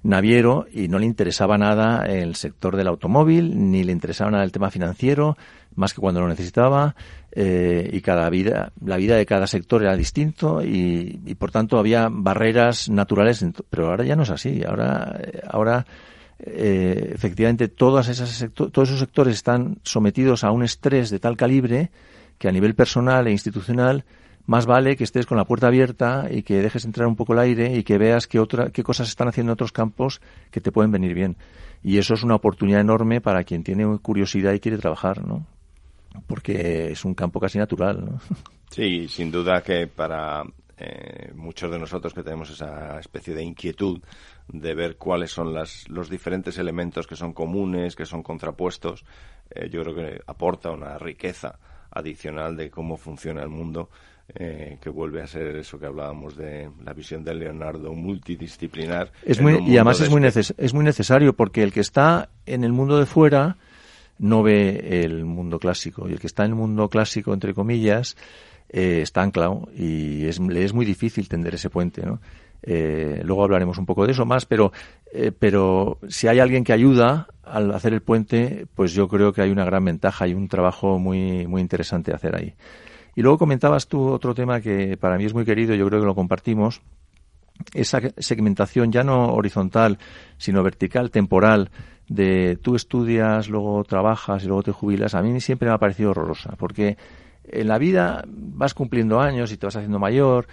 [0.01, 4.51] naviero y no le interesaba nada el sector del automóvil, ni le interesaba nada el
[4.51, 5.37] tema financiero,
[5.75, 6.95] más que cuando lo necesitaba,
[7.31, 11.77] eh, y cada vida, la vida de cada sector era distinto y, y por tanto
[11.77, 15.15] había barreras naturales, pero ahora ya no es así, ahora,
[15.47, 15.85] ahora
[16.43, 21.91] eh, efectivamente todas esas todos esos sectores están sometidos a un estrés de tal calibre
[22.37, 24.05] que a nivel personal e institucional
[24.45, 27.39] más vale que estés con la puerta abierta y que dejes entrar un poco el
[27.39, 30.71] aire y que veas qué, otra, qué cosas están haciendo en otros campos que te
[30.71, 31.37] pueden venir bien.
[31.83, 35.45] Y eso es una oportunidad enorme para quien tiene curiosidad y quiere trabajar, ¿no?
[36.27, 38.19] Porque es un campo casi natural, ¿no?
[38.69, 40.43] Sí, sin duda que para
[40.83, 44.01] eh, muchos de nosotros que tenemos esa especie de inquietud
[44.47, 49.05] de ver cuáles son las, los diferentes elementos que son comunes, que son contrapuestos,
[49.51, 51.59] eh, yo creo que aporta una riqueza
[51.91, 53.89] adicional de cómo funciona el mundo
[54.33, 59.11] eh, que vuelve a ser eso que hablábamos de la visión de Leonardo multidisciplinar.
[59.23, 62.71] Es muy, y además es muy, es muy necesario porque el que está en el
[62.71, 63.57] mundo de fuera
[64.17, 68.15] no ve el mundo clásico y el que está en el mundo clásico, entre comillas,
[68.71, 72.19] eh, está anclado y es, le es muy difícil tender ese puente, ¿no?
[72.63, 74.71] Eh, luego hablaremos un poco de eso más, pero,
[75.39, 79.49] pero si hay alguien que ayuda al hacer el puente, pues yo creo que hay
[79.49, 82.53] una gran ventaja y un trabajo muy, muy interesante hacer ahí.
[83.15, 86.05] Y luego comentabas tú otro tema que para mí es muy querido, yo creo que
[86.05, 86.81] lo compartimos,
[87.73, 89.97] esa segmentación ya no horizontal,
[90.37, 91.69] sino vertical, temporal,
[92.07, 96.11] de tú estudias, luego trabajas y luego te jubilas, a mí siempre me ha parecido
[96.11, 96.97] horrorosa, porque
[97.51, 100.47] en la vida vas cumpliendo años y te vas haciendo mayor,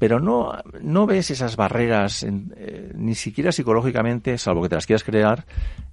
[0.00, 5.04] pero no, no ves esas barreras, eh, ni siquiera psicológicamente, salvo que te las quieras
[5.04, 5.44] crear,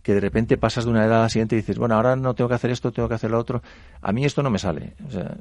[0.01, 2.33] que de repente pasas de una edad a la siguiente y dices, bueno, ahora no
[2.33, 3.61] tengo que hacer esto, tengo que hacer lo otro.
[4.01, 4.93] A mí esto no me sale.
[5.05, 5.35] O sea,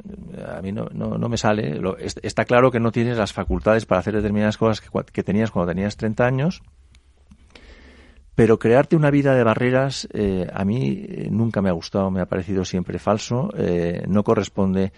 [0.56, 1.80] a mí no, no, no me sale.
[2.22, 5.72] está claro que no tienes las facultades para hacer determinadas cosas que, que tenías cuando
[5.72, 6.62] tenías 30 años,
[8.36, 12.20] Pero crearte una vida de barreras eh, a mí eh, nunca me ha gustado, me
[12.20, 14.92] ha parecido siempre falso, eh, no corresponde.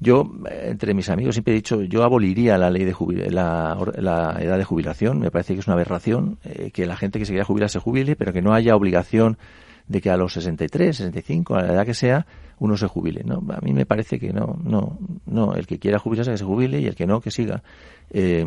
[0.00, 4.58] Yo, entre mis amigos, siempre he dicho, yo aboliría la ley de la, la, edad
[4.58, 6.38] de jubilación, me parece que es una aberración,
[6.74, 9.38] que la gente que se quiera jubilar se jubile, pero que no haya obligación
[9.86, 12.26] de que a los 63, 65, a la edad que sea,
[12.58, 13.22] uno se jubile.
[13.24, 13.42] ¿no?
[13.54, 16.80] A mí me parece que no, no, no, el que quiera jubilarse que se jubile
[16.80, 17.62] y el que no, que siga.
[18.10, 18.44] Eh,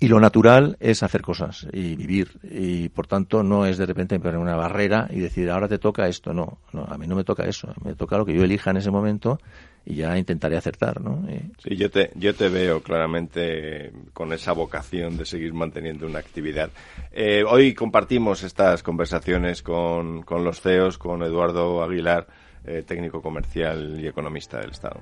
[0.00, 2.40] y lo natural es hacer cosas y vivir.
[2.42, 6.08] Y por tanto no es de repente poner una barrera y decir ahora te toca
[6.08, 6.32] esto.
[6.32, 7.72] No, no, a mí no me toca eso.
[7.84, 9.38] Me toca lo que yo elija en ese momento
[9.84, 11.26] y ya intentaré acertar, ¿no?
[11.58, 16.70] Sí, yo te, yo te veo claramente con esa vocación de seguir manteniendo una actividad.
[17.12, 22.26] Eh, hoy compartimos estas conversaciones con, con los CEOs, con Eduardo Aguilar,
[22.64, 25.00] eh, técnico comercial y economista del Estado.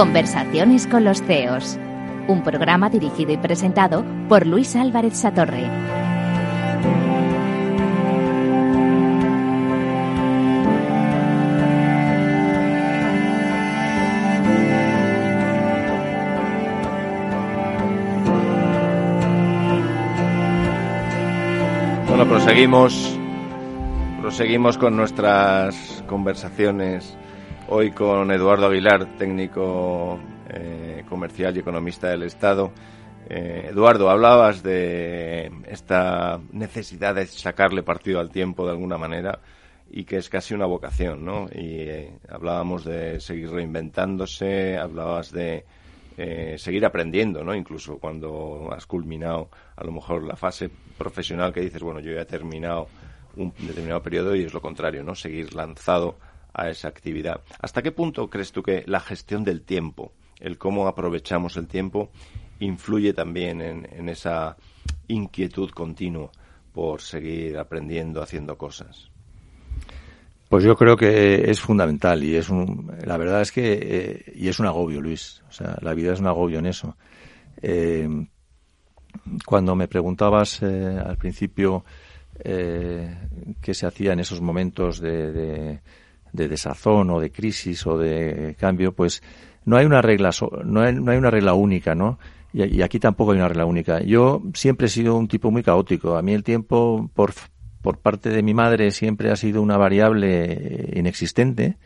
[0.00, 1.78] Conversaciones con los CEOs.
[2.26, 5.68] Un programa dirigido y presentado por Luis Álvarez Satorre.
[22.08, 23.18] Bueno, proseguimos,
[24.22, 27.18] proseguimos con nuestras conversaciones
[27.72, 32.72] Hoy con Eduardo Aguilar, técnico eh, comercial y economista del Estado.
[33.28, 39.38] Eh, Eduardo, hablabas de esta necesidad de sacarle partido al tiempo de alguna manera
[39.88, 41.46] y que es casi una vocación, ¿no?
[41.46, 45.64] Y eh, hablábamos de seguir reinventándose, hablabas de
[46.58, 47.54] seguir aprendiendo, ¿no?
[47.54, 52.22] Incluso cuando has culminado a lo mejor la fase profesional que dices, bueno, yo ya
[52.22, 52.88] he terminado
[53.36, 55.14] un determinado periodo y es lo contrario, ¿no?
[55.14, 56.16] Seguir lanzado
[56.52, 57.40] a esa actividad.
[57.60, 62.10] ¿Hasta qué punto crees tú que la gestión del tiempo, el cómo aprovechamos el tiempo,
[62.60, 64.56] influye también en, esa
[65.08, 66.30] inquietud continua
[66.72, 69.10] por seguir aprendiendo, haciendo cosas?
[70.48, 74.48] Pues yo creo que es fundamental y es un, la verdad es que eh, y
[74.48, 75.42] es un agobio, Luis.
[75.48, 76.96] O sea, la vida es un agobio en eso.
[77.62, 78.08] Eh,
[79.46, 81.84] cuando me preguntabas eh, al principio
[82.42, 85.80] qué se hacía en esos momentos de, de
[86.32, 89.22] desazón o de crisis o de cambio, pues
[89.64, 90.30] no hay una regla,
[90.64, 92.18] no hay, no hay una regla única, ¿no?
[92.52, 94.00] Y, aquí tampoco hay una regla única.
[94.00, 96.16] Yo siempre he sido un tipo muy caótico.
[96.16, 97.32] A mí el tiempo, por,
[97.80, 101.76] por parte de mi madre, siempre ha sido una variable inexistente,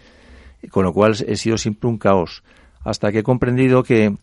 [0.70, 2.42] con lo cual he sido siempre un caos.
[2.82, 4.16] Hasta que he comprendido que,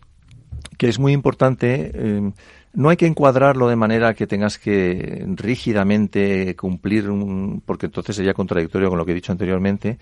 [0.77, 2.31] que es muy importante eh,
[2.73, 8.33] no hay que encuadrarlo de manera que tengas que rígidamente cumplir, un, porque entonces sería
[8.33, 9.97] contradictorio con lo que he dicho anteriormente,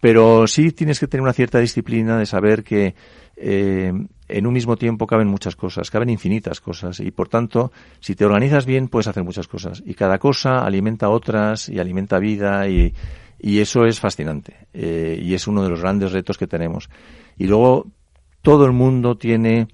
[0.00, 2.94] pero sí tienes que tener una cierta disciplina de saber que
[3.36, 3.92] eh,
[4.28, 8.26] en un mismo tiempo caben muchas cosas, caben infinitas cosas y por tanto, si te
[8.26, 12.92] organizas bien puedes hacer muchas cosas y cada cosa alimenta otras y alimenta vida y,
[13.38, 16.90] y eso es fascinante eh, y es uno de los grandes retos que tenemos.
[17.38, 17.86] Y luego
[18.42, 19.68] todo el mundo tiene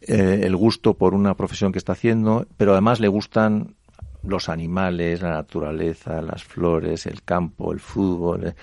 [0.00, 3.74] eh, el gusto por una profesión que está haciendo, pero además le gustan
[4.22, 8.48] los animales, la naturaleza, las flores, el campo, el fútbol.
[8.48, 8.54] Eh,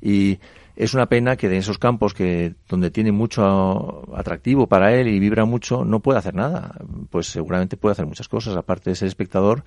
[0.00, 0.38] y
[0.74, 5.18] es una pena que de esos campos que donde tiene mucho atractivo para él y
[5.18, 6.74] vibra mucho, no puede hacer nada.
[7.10, 8.56] Pues seguramente puede hacer muchas cosas.
[8.56, 9.64] Aparte de ser espectador,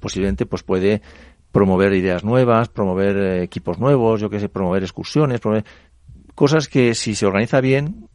[0.00, 1.02] posiblemente pues puede
[1.52, 5.64] promover ideas nuevas, promover eh, equipos nuevos, yo qué sé, promover excursiones, promover
[6.34, 8.08] cosas que si se organiza bien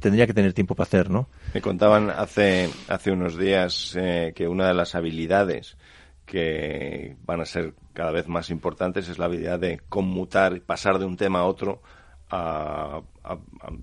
[0.00, 1.28] tendría que tener tiempo para hacer, ¿no?
[1.54, 5.76] Me contaban hace, hace unos días eh, que una de las habilidades
[6.26, 11.04] que van a ser cada vez más importantes es la habilidad de conmutar, pasar de
[11.04, 11.82] un tema a otro
[12.30, 13.02] a,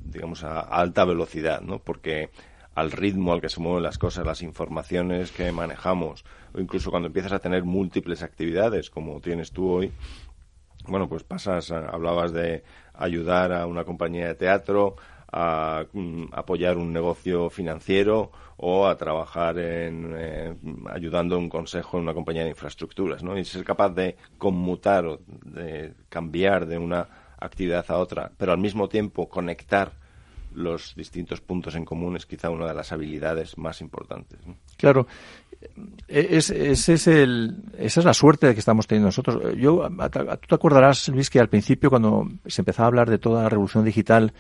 [0.06, 1.80] digamos, a, alta velocidad, ¿no?
[1.80, 2.32] Porque
[2.74, 7.08] al ritmo al que se mueven las cosas, las informaciones que manejamos, o incluso cuando
[7.08, 9.92] empiezas a tener múltiples actividades, como tienes tú hoy,
[10.88, 12.64] bueno, pues pasas, hablabas de
[12.94, 14.96] ayudar a una compañía de teatro,
[15.32, 20.56] a, mm, apoyar un negocio financiero o a trabajar en eh,
[20.92, 23.38] ayudando a un consejo en una compañía de infraestructuras, ¿no?
[23.38, 27.08] Y ser capaz de conmutar o de cambiar de una
[27.40, 29.94] actividad a otra, pero al mismo tiempo conectar
[30.54, 34.40] los distintos puntos en común es quizá una de las habilidades más importantes.
[34.78, 35.08] Claro,
[36.08, 39.56] E, es, es el, esa es la suerte que estamos teniendo nosotros.
[39.58, 43.44] Yo, tú te acordarás, Luis, que al principio, cuando se empezaba a hablar de toda
[43.44, 44.34] la revolución digital,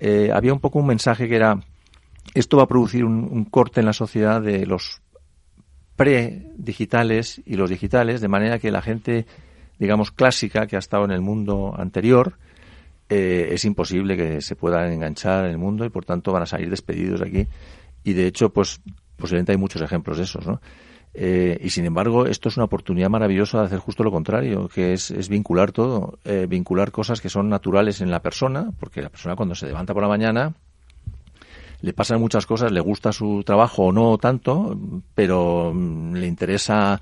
[0.00, 1.60] eh, había un poco un mensaje que era
[2.34, 5.00] esto va a producir un, corte en la sociedad de los
[5.96, 9.26] pre-digitales y los digitales, de manera que la gente,
[9.78, 12.34] digamos, clásica que ha estado en el mundo anterior,
[13.08, 16.46] eh, es imposible que se puedan enganchar en el mundo y por tanto van a
[16.46, 17.46] salir despedidos de aquí.
[18.04, 18.80] Y de hecho, pues
[19.16, 20.60] posiblemente hay muchos ejemplos de esos, ¿no?
[21.12, 24.92] Eh, y sin embargo, esto es una oportunidad maravillosa de hacer justo lo contrario, que
[24.92, 29.08] es, es vincular todo, eh, vincular cosas que son naturales en la persona, porque la
[29.08, 30.54] persona cuando se levanta por la mañana
[31.82, 34.78] le pasan muchas cosas, le gusta su trabajo o no tanto,
[35.14, 37.00] pero mm, le interesa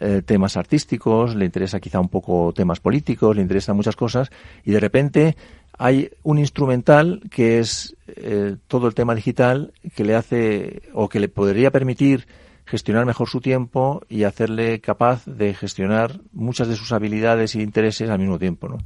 [0.00, 4.30] eh, temas artísticos, le interesa quizá un poco temas políticos, le interesan muchas cosas,
[4.64, 5.36] y de repente
[5.76, 11.20] hay un instrumental que es eh, todo el tema digital que le hace o que
[11.20, 12.26] le podría permitir
[12.66, 18.08] gestionar mejor su tiempo y hacerle capaz de gestionar muchas de sus habilidades e intereses
[18.10, 18.68] al mismo tiempo.
[18.68, 18.78] ¿no?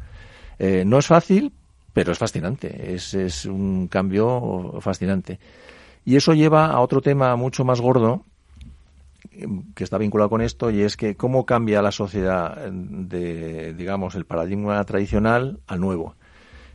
[0.58, 1.52] Eh, no es fácil,
[1.92, 5.38] pero es fascinante, es, es un cambio fascinante.
[6.04, 8.24] Y eso lleva a otro tema mucho más gordo,
[9.74, 14.24] que está vinculado con esto y es que cómo cambia la sociedad de, digamos, el
[14.24, 16.14] paradigma tradicional al nuevo.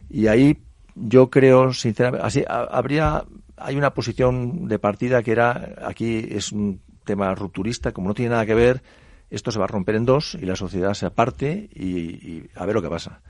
[0.09, 0.57] Y ahí
[0.95, 3.25] yo creo, sinceramente, así habría,
[3.57, 8.31] hay una posición de partida que era, aquí es un tema rupturista, como no tiene
[8.31, 8.81] nada que ver,
[9.29, 12.75] esto se va a romper en dos y la sociedad se aparte y, a ver
[12.75, 13.21] lo que pasa.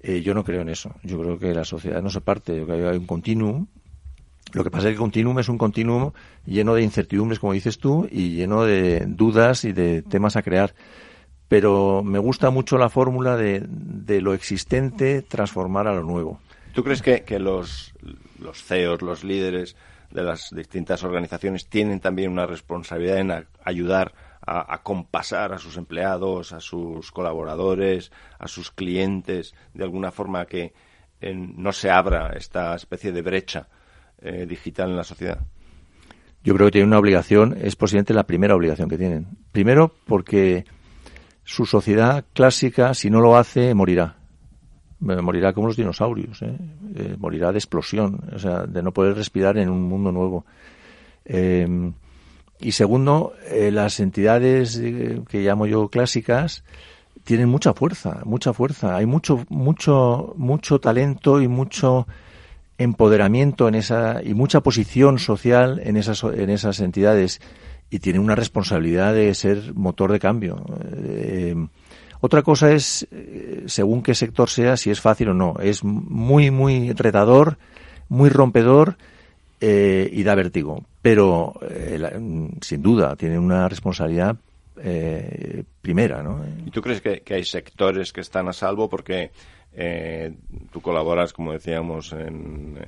[0.00, 0.94] Eh, yo no creo en eso.
[1.02, 3.66] Yo creo que la sociedad no se parte, que hay un continuum.
[4.52, 6.12] Lo que pasa es que el continuum es un continuum
[6.46, 10.74] lleno de incertidumbres, como dices tú, y lleno de dudas y de temas a crear
[11.48, 16.40] pero me gusta mucho la fórmula de, de lo existente transformar a lo nuevo.
[16.72, 17.94] ¿Tú crees que, que los,
[18.38, 19.76] los CEOs, los líderes
[20.10, 24.12] de las distintas organizaciones tienen también una responsabilidad en ayudar
[24.46, 30.72] a, compasar a sus empleados, a sus colaboradores, a sus clientes, de alguna forma que
[31.32, 33.68] no se abra esta especie de brecha
[34.20, 35.40] eh, digital en la sociedad?
[36.44, 39.26] Yo creo que tienen una obligación, es posiblemente la primera obligación que tienen.
[39.50, 40.64] Primero porque
[41.42, 44.16] su sociedad clásica, si no lo hace, morirá.
[44.98, 46.56] Morirá como los dinosaurios, ¿eh?
[46.94, 50.46] Eh, morirá de explosión, o sea, de no poder respirar en un mundo nuevo.
[51.24, 51.92] Eh,
[52.58, 54.80] y segundo, las entidades
[55.28, 56.64] que llamo yo clásicas
[57.24, 58.96] tienen mucha fuerza, mucha fuerza.
[58.96, 62.06] Hay mucho, mucho, mucho talento y mucho
[62.78, 67.40] empoderamiento en esa y mucha posición social en esas en esas entidades
[67.90, 70.64] y tienen una responsabilidad de ser motor de cambio.
[72.16, 75.56] Eh, otra cosa es, eh, según qué sector sea, si es fácil o no.
[75.60, 77.58] Es muy, muy retador,
[78.08, 78.96] muy rompedor
[79.60, 80.84] eh, y da vértigo.
[81.02, 81.54] Pero,
[82.60, 84.36] sin duda, tienen una responsabilidad
[85.80, 86.22] primera.
[86.22, 86.44] ¿no?
[86.66, 88.88] ¿Y tú crees que, hay sectores que están a salvo?
[88.88, 89.30] Porque
[89.78, 90.34] eh,
[90.72, 92.78] tú colaboras, como decíamos, en,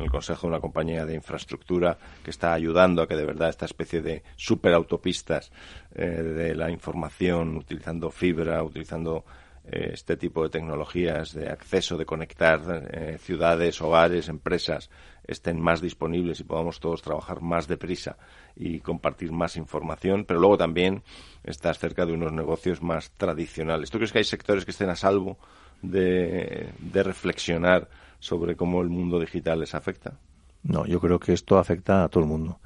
[0.00, 3.66] el consejo de una compañía de infraestructura que está ayudando a que de verdad esta
[3.66, 5.52] especie de superautopistas
[5.94, 9.26] eh, de la información, utilizando fibra, utilizando
[9.70, 14.88] eh, este tipo de tecnologías de acceso, de conectar eh, ciudades, hogares, empresas,
[15.24, 18.16] estén más disponibles y podamos todos trabajar más deprisa
[18.56, 21.02] y compartir más información, pero luego también
[21.44, 23.90] estás cerca de unos negocios más tradicionales.
[23.90, 25.36] ¿Tú crees que hay sectores que estén a salvo?
[25.82, 30.18] De, reflexionar sobre cómo el mundo digital les afecta?
[30.62, 32.58] No, yo creo que esto afecta a todo el mundo.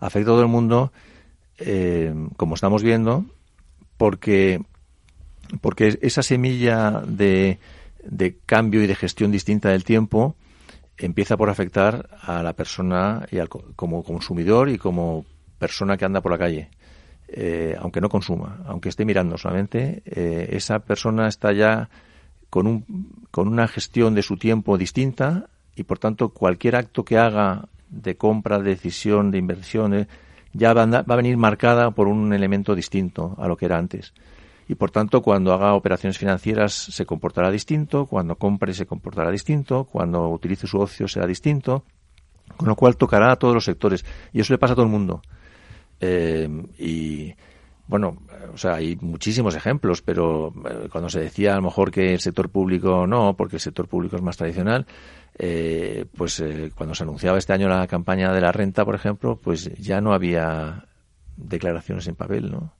[0.00, 0.92] Afecta a todo el mundo,
[1.58, 3.24] eh, como estamos viendo,
[3.96, 4.60] porque,
[5.60, 7.58] porque esa semilla de,
[8.02, 10.36] de cambio y de gestión distinta del tiempo
[10.98, 15.24] empieza por afectar a la persona y al, como consumidor y como
[15.58, 16.70] persona que anda por la calle.
[17.28, 21.88] Eh, aunque no consuma, aunque esté mirando solamente, eh, esa persona está ya
[22.50, 27.18] con, un, con una gestión de su tiempo distinta y, por tanto, cualquier acto que
[27.18, 30.08] haga de compra, de decisión, de inversión,
[30.52, 34.14] ya va a venir marcada por un elemento distinto a lo que era antes.
[34.68, 39.84] Y, por tanto, cuando haga operaciones financieras se comportará distinto, cuando compre se comportará distinto,
[39.84, 41.84] cuando utilice su ocio será distinto,
[42.56, 44.04] con lo cual tocará a todos los sectores.
[44.32, 45.22] Y eso le pasa a todo el mundo.
[46.00, 47.34] Eh, y
[47.88, 48.18] bueno,
[48.52, 52.20] o sea, hay muchísimos ejemplos, pero eh, cuando se decía a lo mejor que el
[52.20, 54.86] sector público no, porque el sector público es más tradicional,
[55.38, 59.36] eh, pues eh, cuando se anunciaba este año la campaña de la renta, por ejemplo,
[59.36, 60.86] pues ya no había
[61.36, 62.72] declaraciones en papel, ¿no?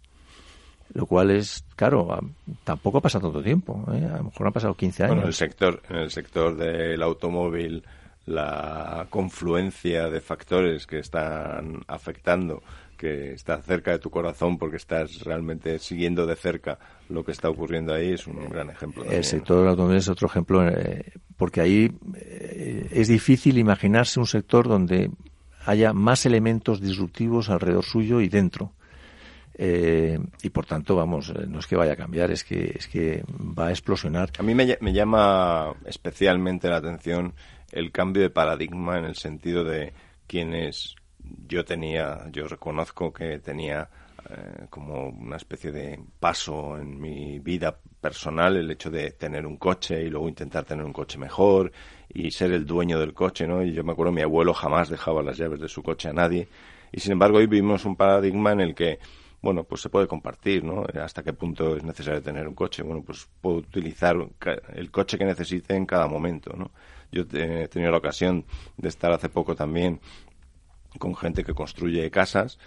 [0.95, 2.19] Lo cual es, claro,
[2.65, 5.15] tampoco ha pasado tanto tiempo, a lo mejor han pasado 15 años.
[5.17, 7.85] Bueno, el sector, en el sector del automóvil
[8.27, 12.63] la confluencia de factores que están afectando
[12.97, 16.79] que está cerca de tu corazón porque estás realmente siguiendo de cerca
[17.09, 19.05] lo que está ocurriendo ahí es un gran ejemplo.
[19.05, 24.27] El sector del automóvil es otro ejemplo eh, porque ahí eh, es difícil imaginarse un
[24.27, 25.11] sector donde
[25.65, 28.73] haya más elementos disruptivos alrededor suyo y dentro.
[29.59, 33.25] Eh, y por tanto, vamos, no es que vaya a cambiar, es que, es que
[33.27, 34.31] va a explosionar.
[34.39, 37.33] A mí me, me llama especialmente la atención
[37.73, 39.93] el cambio de paradigma en el sentido de
[40.27, 40.96] quienes
[41.49, 43.89] yo tenía, yo reconozco que tenía
[44.29, 49.57] eh, como una especie de paso en mi vida personal el hecho de tener un
[49.57, 51.71] coche y luego intentar tener un coche mejor
[52.13, 53.63] y ser el dueño del coche, ¿no?
[53.63, 56.49] Y yo me acuerdo mi abuelo jamás dejaba las llaves de su coche a nadie
[56.91, 58.99] y sin embargo hoy vivimos un paradigma en el que
[59.43, 60.85] bueno, pues se puede compartir, ¿no?
[61.01, 62.83] Hasta qué punto es necesario tener un coche.
[62.83, 64.17] Bueno, pues puedo utilizar
[64.75, 66.73] el coche que necesite en cada momento, ¿no?
[67.13, 68.45] Yo he tenido la ocasión
[68.77, 70.01] de estar hace poco también
[70.99, 72.59] con gente que construye casas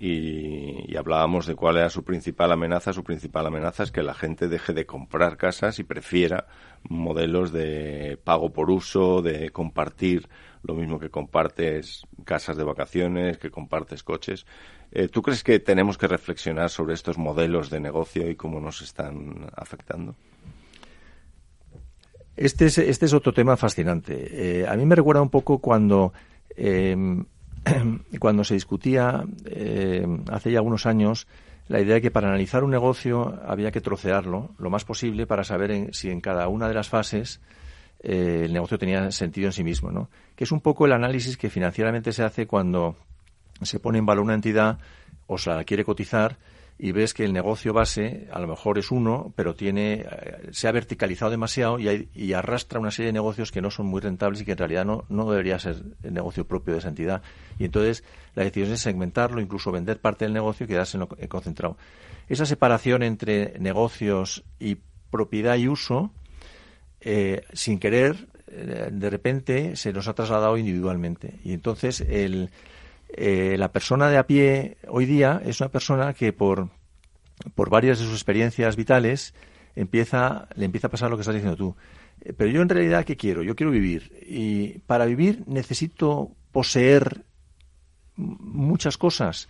[0.00, 2.94] y, hablábamos de cuál era su principal amenaza.
[2.94, 6.46] Su principal amenaza es que la gente deje de comprar casas y prefiera
[6.88, 10.28] modelos de pago por uso, de compartir
[10.62, 14.46] lo mismo que compartes casas de vacaciones, que compartes coches.
[14.90, 18.80] Eh, ¿Tú crees que tenemos que reflexionar sobre estos modelos de negocio y cómo nos
[18.80, 20.16] están afectando?
[22.36, 24.60] Este es, este es otro tema fascinante.
[24.60, 26.14] Eh, a mí me recuerda un poco cuando
[26.56, 27.22] em,
[28.18, 31.26] cuando se discutía eh, hace ya algunos años
[31.68, 35.44] la idea de que para analizar un negocio había que trocearlo lo más posible para
[35.44, 37.40] saber si en cada una de las fases
[38.02, 40.08] eh, el negocio tenía sentido en sí mismo, ¿no?
[40.34, 42.96] Que es un poco el análisis que financieramente se hace cuando
[43.62, 44.78] se pone en valor una entidad
[45.26, 46.38] o se la quiere cotizar
[46.82, 50.66] y ves que el negocio base a lo mejor es uno, pero tiene eh, se
[50.66, 54.44] ha verticalizado demasiado y, arrastra una serie de negocios que no son muy rentables y
[54.46, 57.22] que en realidad no, no debería ser el negocio propio de esa entidad.
[57.58, 58.02] Y entonces
[58.34, 61.76] la decisión es segmentarlo, incluso vender parte del negocio y quedarse concentrado.
[62.28, 64.78] Esa separación entre negocios y
[65.10, 66.12] propiedad y uso,
[67.02, 71.40] eh, sin querer, eh, de repente se nos ha trasladado individualmente.
[71.44, 72.48] Y entonces el
[73.14, 76.68] eh, la persona de a pie hoy día es una persona que por,
[77.54, 79.34] por varias de sus experiencias vitales
[79.74, 81.76] empieza, le empieza a pasar lo que estás diciendo tú.
[82.20, 83.42] Eh, pero yo en realidad, ¿qué quiero?
[83.42, 84.12] Yo quiero vivir.
[84.26, 87.24] Y para vivir necesito poseer
[88.16, 89.48] muchas cosas.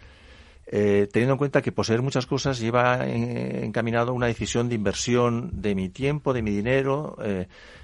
[0.73, 5.75] Eh, teniendo en cuenta que poseer muchas cosas lleva encaminado una decisión de inversión de
[5.75, 7.17] mi tiempo, de mi dinero,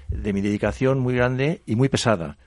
[0.07, 2.37] de mi dedicación muy grande y muy pesada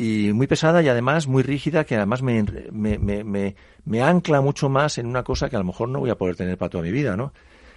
[0.00, 2.42] y muy pesada y además muy rígida que además me,
[2.72, 6.08] me, me, me, ancla mucho más en una cosa que a lo mejor no voy
[6.08, 7.34] a poder tener para toda mi vida, ¿no?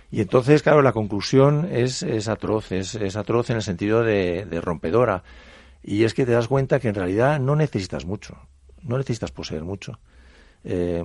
[0.10, 4.46] Y entonces, claro, la conclusión es, es atroz, es, es, atroz en el sentido de,
[4.46, 5.24] de, rompedora.
[5.84, 8.38] Y es que te das cuenta que en realidad no necesitas mucho,
[8.84, 10.00] no necesitas poseer mucho.
[10.64, 11.04] Eh,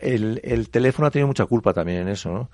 [0.00, 2.50] el, el teléfono ha tenido mucha culpa también en eso, ¿no?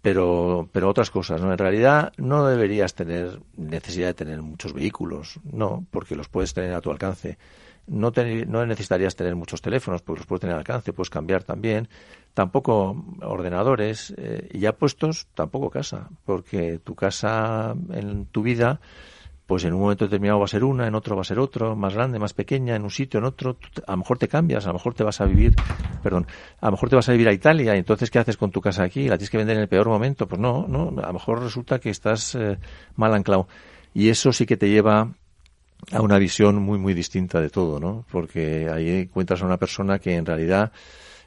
[0.00, 1.52] Pero, pero otras cosas, ¿no?
[1.52, 6.74] En realidad no deberías tener necesidad de tener muchos vehículos, no, porque los puedes tener
[6.74, 7.38] a tu alcance.
[7.86, 8.12] No,
[8.46, 11.88] no necesitarías tener muchos teléfonos, porque los puedes tener al alcance, puedes cambiar también.
[12.32, 18.80] Tampoco ordenadores, eh, y ya puestos, tampoco casa, porque tu casa en tu vida
[19.52, 21.76] pues en un momento determinado va a ser una, en otro va a ser otro,
[21.76, 24.68] más grande, más pequeña, en un sitio, en otro, a lo mejor te cambias, a
[24.68, 25.54] lo mejor te vas a vivir,
[26.02, 26.26] perdón,
[26.58, 28.62] a lo mejor te vas a vivir a Italia, y entonces ¿qué haces con tu
[28.62, 29.08] casa aquí?
[29.08, 30.26] ¿La tienes que vender en el peor momento?
[30.26, 32.56] Pues no, no, a lo mejor resulta que estás eh,
[32.96, 33.46] mal anclado.
[33.92, 35.12] Y eso sí que te lleva
[35.90, 38.06] a una visión muy, muy distinta de todo, ¿no?
[38.10, 40.72] Porque ahí encuentras a una persona que en realidad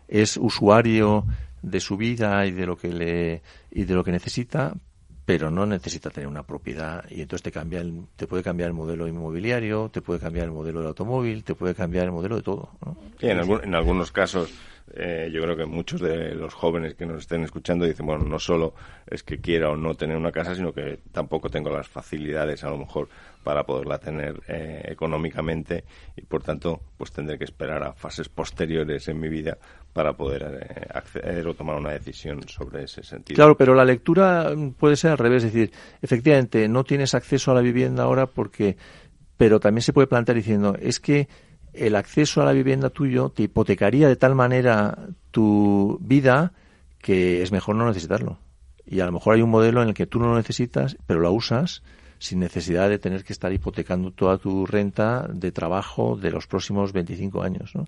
[0.08, 1.26] es usuario
[1.62, 4.74] de su vida y de lo que le y de lo que necesita,
[5.26, 7.84] pero no necesita tener una propiedad y entonces te cambia
[8.16, 11.74] te puede cambiar el modelo inmobiliario, te puede cambiar el modelo del automóvil, te puede
[11.74, 12.70] cambiar el modelo de todo.
[13.20, 14.54] Sí, en, en algunos casos
[14.94, 18.38] eh, yo creo que muchos de los jóvenes que nos estén escuchando dicen, bueno, no
[18.38, 18.76] solo
[19.08, 22.70] es que quiera o no tener una casa, sino que tampoco tengo las facilidades a
[22.70, 23.10] lo mejor
[23.46, 25.84] para poderla tener eh, económicamente
[26.16, 29.60] y por tanto pues tendré que esperar a fases posteriores en mi vida
[29.94, 33.36] para poder eh, acceder o tomar una decisión sobre ese sentido.
[33.36, 35.72] Claro, pero la lectura puede ser al revés, es decir,
[36.02, 38.78] efectivamente no tienes acceso a la vivienda ahora porque,
[39.38, 41.28] pero también se puede plantear diciendo es que
[41.72, 44.98] el acceso a la vivienda tuyo te hipotecaría de tal manera
[45.30, 46.52] tu vida
[47.00, 48.40] que es mejor no necesitarlo.
[48.88, 51.20] Y a lo mejor hay un modelo en el que tú no lo necesitas, pero
[51.20, 51.84] lo usas
[52.20, 56.94] sin necesidad de tener que estar hipotecando toda tu renta de trabajo de los próximos
[56.94, 57.88] 25 años, ¿no?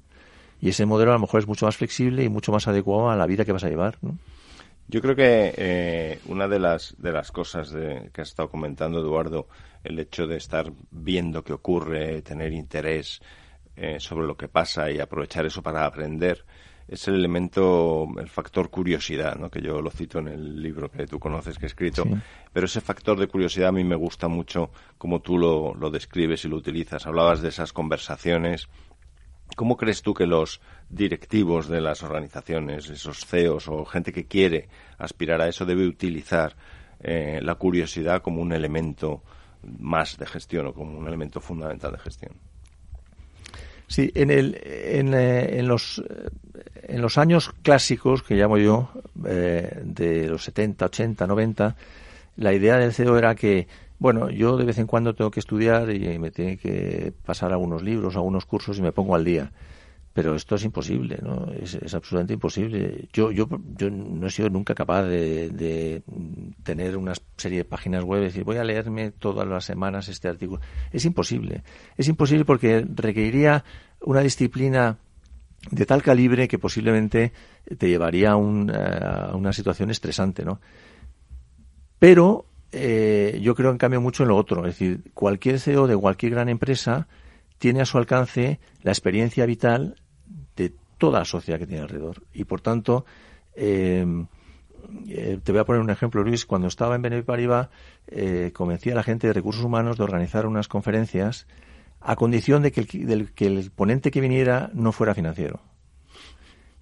[0.59, 3.15] Y ese modelo a lo mejor es mucho más flexible y mucho más adecuado a
[3.15, 3.99] la vida que vas a llevar.
[4.87, 8.99] Yo creo que eh, una de las, de las cosas de, que ha estado comentando
[8.99, 9.47] Eduardo,
[9.83, 13.21] el hecho de estar viendo qué ocurre, tener interés
[13.75, 16.43] eh, sobre lo que pasa y aprovechar eso para aprender,
[16.87, 19.49] es el elemento, el factor curiosidad, ¿no?
[19.49, 22.05] que yo lo cito en el libro que tú conoces que he escrito,
[22.53, 26.45] pero ese factor de curiosidad a mí me gusta mucho como tú lo, lo describes
[26.45, 27.05] y lo utilizas.
[27.05, 28.69] Hablabas de esas conversaciones.
[29.55, 34.69] ¿Cómo crees tú que los directivos de las organizaciones, esos CEOs o gente que quiere
[34.97, 36.55] aspirar a eso, debe utilizar
[37.01, 39.23] eh, la curiosidad como un elemento
[39.63, 42.33] más de gestión o como un elemento fundamental de gestión?
[43.87, 46.03] Sí, en, el, en, eh, en, los,
[46.83, 48.89] en los años clásicos, que llamo yo,
[49.25, 51.75] eh, de los 70, 80, 90,
[52.37, 53.67] la idea del CEO era que,
[53.99, 57.83] bueno, yo de vez en cuando tengo que estudiar y me tiene que pasar algunos
[57.83, 59.51] libros, algunos cursos y me pongo al día
[60.17, 61.51] pero esto es imposible, ¿no?
[61.61, 63.07] Es, absolutamente imposible.
[63.13, 63.47] Yo, yo,
[63.77, 66.01] yo no he sido nunca capaz de,
[66.63, 70.27] tener una serie de páginas web y decir, voy a leerme todas las semanas este
[70.27, 70.59] artículo.
[70.91, 71.61] Es imposible.
[71.97, 73.63] Es imposible porque requeriría
[74.01, 74.97] una disciplina
[75.71, 77.33] de tal calibre que posiblemente
[77.77, 80.59] te llevaría a, una situación estresante, ¿no?
[81.99, 84.65] Pero eh, yo creo en cambio mucho en lo otro.
[84.65, 87.07] Es decir, cualquier CEO de cualquier gran empresa
[87.57, 89.95] tiene a su alcance la experiencia vital
[90.55, 92.23] de toda la sociedad que tiene alrededor.
[92.33, 93.05] Y por tanto,
[93.55, 94.27] em,
[95.07, 96.45] eh, te voy a poner un ejemplo, Luis.
[96.45, 97.69] Cuando estaba en BNP Paribas,
[98.07, 101.47] eh, convencí a la gente de recursos humanos de organizar unas conferencias
[102.07, 102.87] a condición de que
[103.45, 105.59] el, ponente que viniera no fuera financiero.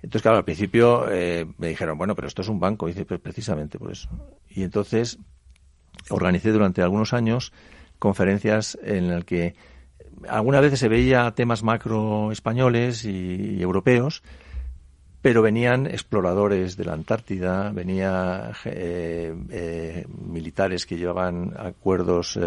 [0.03, 2.85] Entonces, claro, al principio eh, me dijeron, bueno, pero esto es un banco.
[2.85, 4.07] Dice, pues precisamente por eso.
[4.47, 5.17] Y entonces
[6.11, 7.53] organicé durante algunos años
[7.97, 9.55] conferencias en las que
[10.29, 14.21] algunas veces se veía temas macro españoles y, europeos,
[15.23, 22.37] pero venían exploradores de la Antártida, venían eh, eh, militares que llevaban acuerdos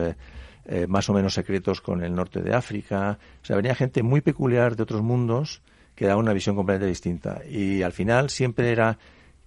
[0.71, 4.21] eh, más o menos secretos con el norte de África, o sea, venía gente muy
[4.21, 5.63] peculiar de otros mundos
[5.95, 7.41] que daba una visión completamente distinta.
[7.49, 8.99] Y al final siempre era,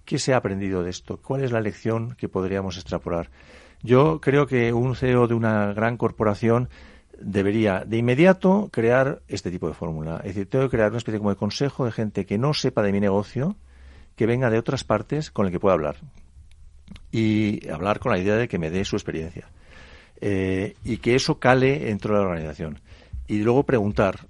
[0.04, 1.18] ¿qué se ha aprendido de esto?
[1.18, 3.30] ¿Cuál es la lección que podríamos extrapolar?
[3.82, 6.68] Yo creo que un CEO de una gran corporación
[7.20, 10.16] debería de inmediato crear este tipo de fórmula.
[10.24, 12.82] Es decir, tengo que crear una especie como de consejo de gente que no sepa
[12.82, 13.56] de mi negocio,
[14.16, 15.96] que venga de otras partes con el que pueda hablar.
[17.10, 19.48] Y hablar con la idea de que me dé su experiencia.
[20.24, 22.78] Eh, y que eso cale dentro de la organización.
[23.26, 24.20] Y luego preguntar,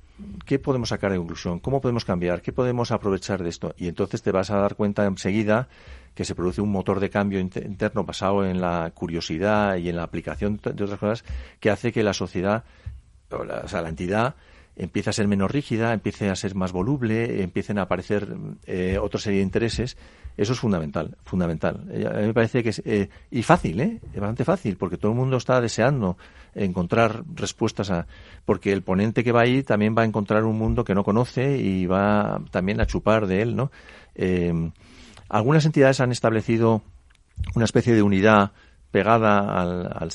[0.46, 1.60] ¿qué podemos sacar de conclusión?
[1.60, 2.40] ¿Cómo podemos cambiar?
[2.40, 3.74] ¿Qué podemos aprovechar de esto?
[3.76, 5.68] Y entonces te vas a dar cuenta enseguida
[6.14, 10.04] que se produce un motor de cambio interno basado en la curiosidad y en la
[10.04, 11.24] aplicación de otras cosas
[11.60, 12.64] que hace que la sociedad
[13.30, 14.34] o sea, la entidad
[14.76, 19.20] empieza a ser menos rígida, empiece a ser más voluble, empiecen a aparecer eh, otra
[19.20, 19.96] serie de intereses.
[20.36, 21.86] Eso es fundamental, fundamental.
[21.90, 24.00] Eh, a mí me parece que es eh, y fácil, ¿eh?
[24.14, 26.16] Es bastante fácil, porque todo el mundo está deseando
[26.54, 28.06] encontrar respuestas a,
[28.44, 31.58] porque el ponente que va ahí también va a encontrar un mundo que no conoce
[31.58, 33.70] y va también a chupar de él, ¿no?
[35.30, 36.82] algunas entidades han establecido
[37.54, 38.52] una especie de unidad
[38.90, 40.10] pegada al, al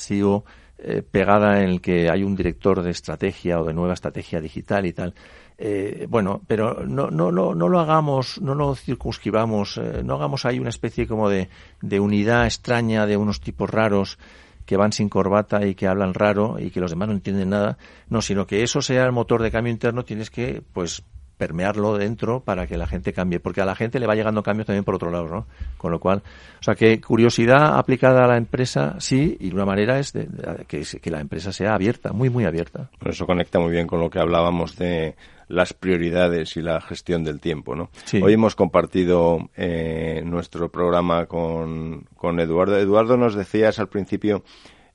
[0.78, 4.86] eh, pegada en el que hay un director de estrategia o de nueva estrategia digital
[4.86, 5.14] y tal.
[5.58, 10.46] Eh, bueno, pero no, no, no, no lo hagamos, no lo circunscribamos, eh, no hagamos
[10.46, 11.48] ahí una especie como de,
[11.82, 14.18] de unidad extraña de unos tipos raros
[14.66, 17.78] que van sin corbata y que hablan raro y que los demás no entienden nada.
[18.08, 21.02] No, sino que eso sea el motor de cambio interno, tienes que, pues,
[21.38, 24.66] permearlo dentro para que la gente cambie, porque a la gente le va llegando cambios
[24.66, 25.46] también por otro lado, ¿no?
[25.78, 26.22] Con lo cual,
[26.60, 30.28] o sea, que curiosidad aplicada a la empresa, sí, y una manera es de,
[30.66, 32.90] que, que, la empresa sea abierta, muy, muy abierta.
[32.98, 35.14] Por eso conecta muy bien con lo que hablábamos de
[35.48, 37.88] las prioridades y la gestión del tiempo, ¿no?
[38.22, 42.76] Hoy hemos compartido eh, nuestro programa con, con Eduardo.
[42.76, 44.42] Eduardo nos decías al principio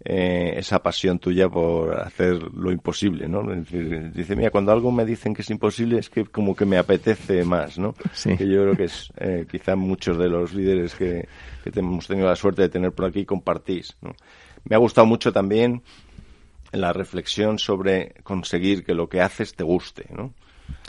[0.06, 3.42] eh, esa pasión tuya por hacer lo imposible, ¿no?
[3.44, 7.46] dice, mira, cuando algo me dicen que es imposible es que como que me apetece
[7.46, 7.96] más, ¿no?
[8.24, 11.28] Que yo creo que es eh, quizá muchos de los líderes que,
[11.74, 14.14] hemos tenido la suerte de tener por aquí compartís, ¿no?
[14.66, 15.82] Me ha gustado mucho también
[16.74, 20.34] la reflexión sobre conseguir que lo que haces te guste, ¿no?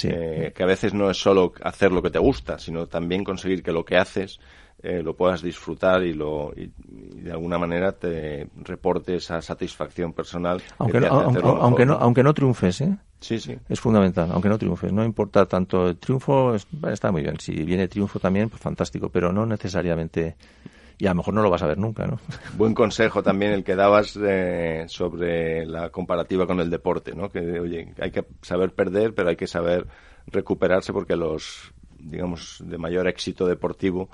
[0.03, 3.63] Eh, que a veces no es solo hacer lo que te gusta, sino también conseguir
[3.63, 4.41] que lo que haces
[4.85, 6.71] eh, lo puedas disfrutar y, lo, y,
[7.23, 10.63] de alguna manera te reporte esa satisfacción personal.
[10.79, 12.97] Aunque, no, aunque, no, aunque no triunfes, ¿eh?
[13.19, 13.57] Sí, sí.
[13.69, 14.93] Es fundamental, aunque no triunfes.
[14.93, 17.41] No importa tanto el triunfo, está muy bien.
[17.41, 20.37] Si viene triunfo también, pues fantástico, pero no necesariamente
[20.99, 22.21] y a lo mejor no lo vas a ver nunca, ¿no?
[22.57, 27.31] Buen consejo también el que dabas eh, sobre la comparativa con el deporte, ¿no?
[27.31, 29.87] Que, oye, hay que saber perder, pero hay que saber
[30.27, 34.09] recuperarse porque los, digamos, de mayor éxito deportivo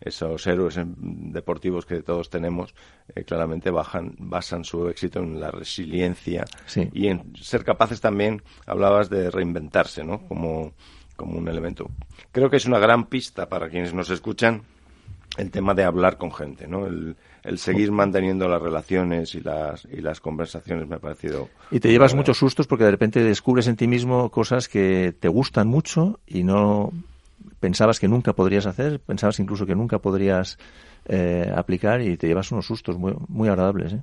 [0.00, 2.74] esos héroes deportivos que todos tenemos
[3.14, 6.44] eh, claramente bajan, basan su éxito en la resiliencia
[6.92, 10.26] y en ser capaces también, hablabas de reinventarse, ¿no?
[10.26, 10.72] Como,
[11.16, 11.90] como un elemento.
[12.32, 14.62] Creo que es una gran pista para quienes nos escuchan
[15.36, 16.86] el tema de hablar con gente, ¿no?
[16.86, 21.48] El, el seguir manteniendo las relaciones y las, y las conversaciones me ha parecido...
[21.70, 25.28] Y te llevas muchos sustos porque de repente descubres en ti mismo cosas que te
[25.28, 26.92] gustan mucho y no
[27.60, 30.58] pensabas que nunca podrías hacer, pensabas incluso que nunca podrías
[31.06, 33.94] eh, aplicar y te llevas unos sustos muy, muy agradables.
[33.94, 34.02] ¿eh?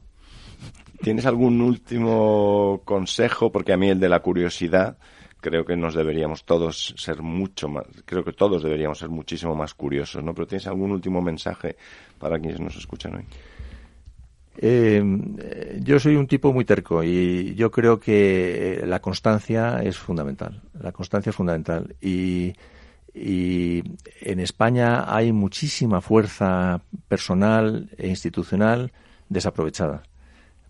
[1.01, 3.51] ¿Tienes algún último consejo?
[3.51, 4.97] Porque a mí el de la curiosidad
[5.41, 9.73] creo que nos deberíamos todos ser mucho más, creo que todos deberíamos ser muchísimo más
[9.73, 10.33] curiosos, ¿no?
[10.33, 11.75] Pero ¿tienes algún último mensaje
[12.17, 13.25] para quienes nos escuchan hoy?
[14.55, 15.03] Eh,
[15.81, 20.61] yo soy un tipo muy terco y yo creo que la constancia es fundamental.
[20.79, 21.95] La constancia es fundamental.
[21.99, 22.53] Y,
[23.13, 23.83] y
[24.21, 28.91] en España hay muchísima fuerza personal e institucional
[29.29, 30.03] desaprovechada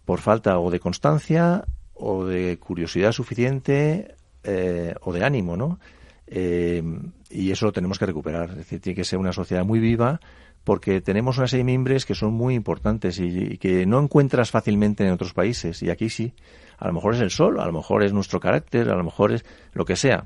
[0.05, 5.79] por falta o de constancia o de curiosidad suficiente eh, o de ánimo, ¿no?
[6.27, 6.83] Eh,
[7.29, 8.49] y eso lo tenemos que recuperar.
[8.49, 10.19] Es decir, tiene que ser una sociedad muy viva
[10.63, 15.11] porque tenemos una serie de que son muy importantes y, que no encuentras fácilmente en
[15.11, 15.81] otros países.
[15.83, 16.33] Y aquí sí.
[16.77, 19.31] A lo mejor es el sol, a lo mejor es nuestro carácter, a lo mejor
[19.31, 20.25] es lo que sea.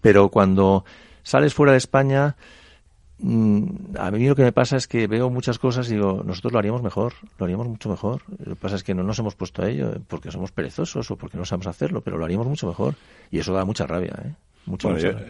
[0.00, 0.84] Pero cuando
[1.24, 2.36] sales fuera de España,
[3.18, 6.52] mm, a mí lo que me pasa es que veo muchas cosas y digo, nosotros
[6.52, 8.22] lo haríamos mejor, lo haríamos mucho mejor.
[8.38, 11.16] Lo que pasa es que no nos hemos puesto a ello porque somos perezosos o
[11.16, 12.94] porque no sabemos hacerlo, pero lo haríamos mucho mejor.
[13.32, 14.34] Y eso da mucha rabia, ¿eh?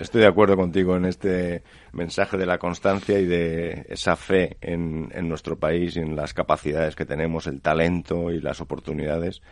[0.00, 5.10] estoy de acuerdo contigo en este mensaje de la constancia y de esa fe en,
[5.12, 9.42] en nuestro país y en las capacidades que tenemos, el talento y las oportunidades.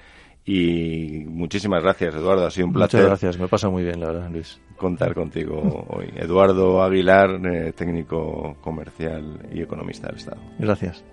[0.45, 2.47] Y muchísimas gracias, Eduardo.
[2.47, 3.01] Ha sido un placer.
[3.01, 3.39] Muchas gracias.
[3.39, 4.61] Me pasa muy bien, la verdad, Luis.
[4.77, 6.13] Contar contigo hoy.
[6.17, 10.41] Eduardo Aguilar, eh, técnico comercial y economista del Estado.
[10.59, 11.05] Gracias.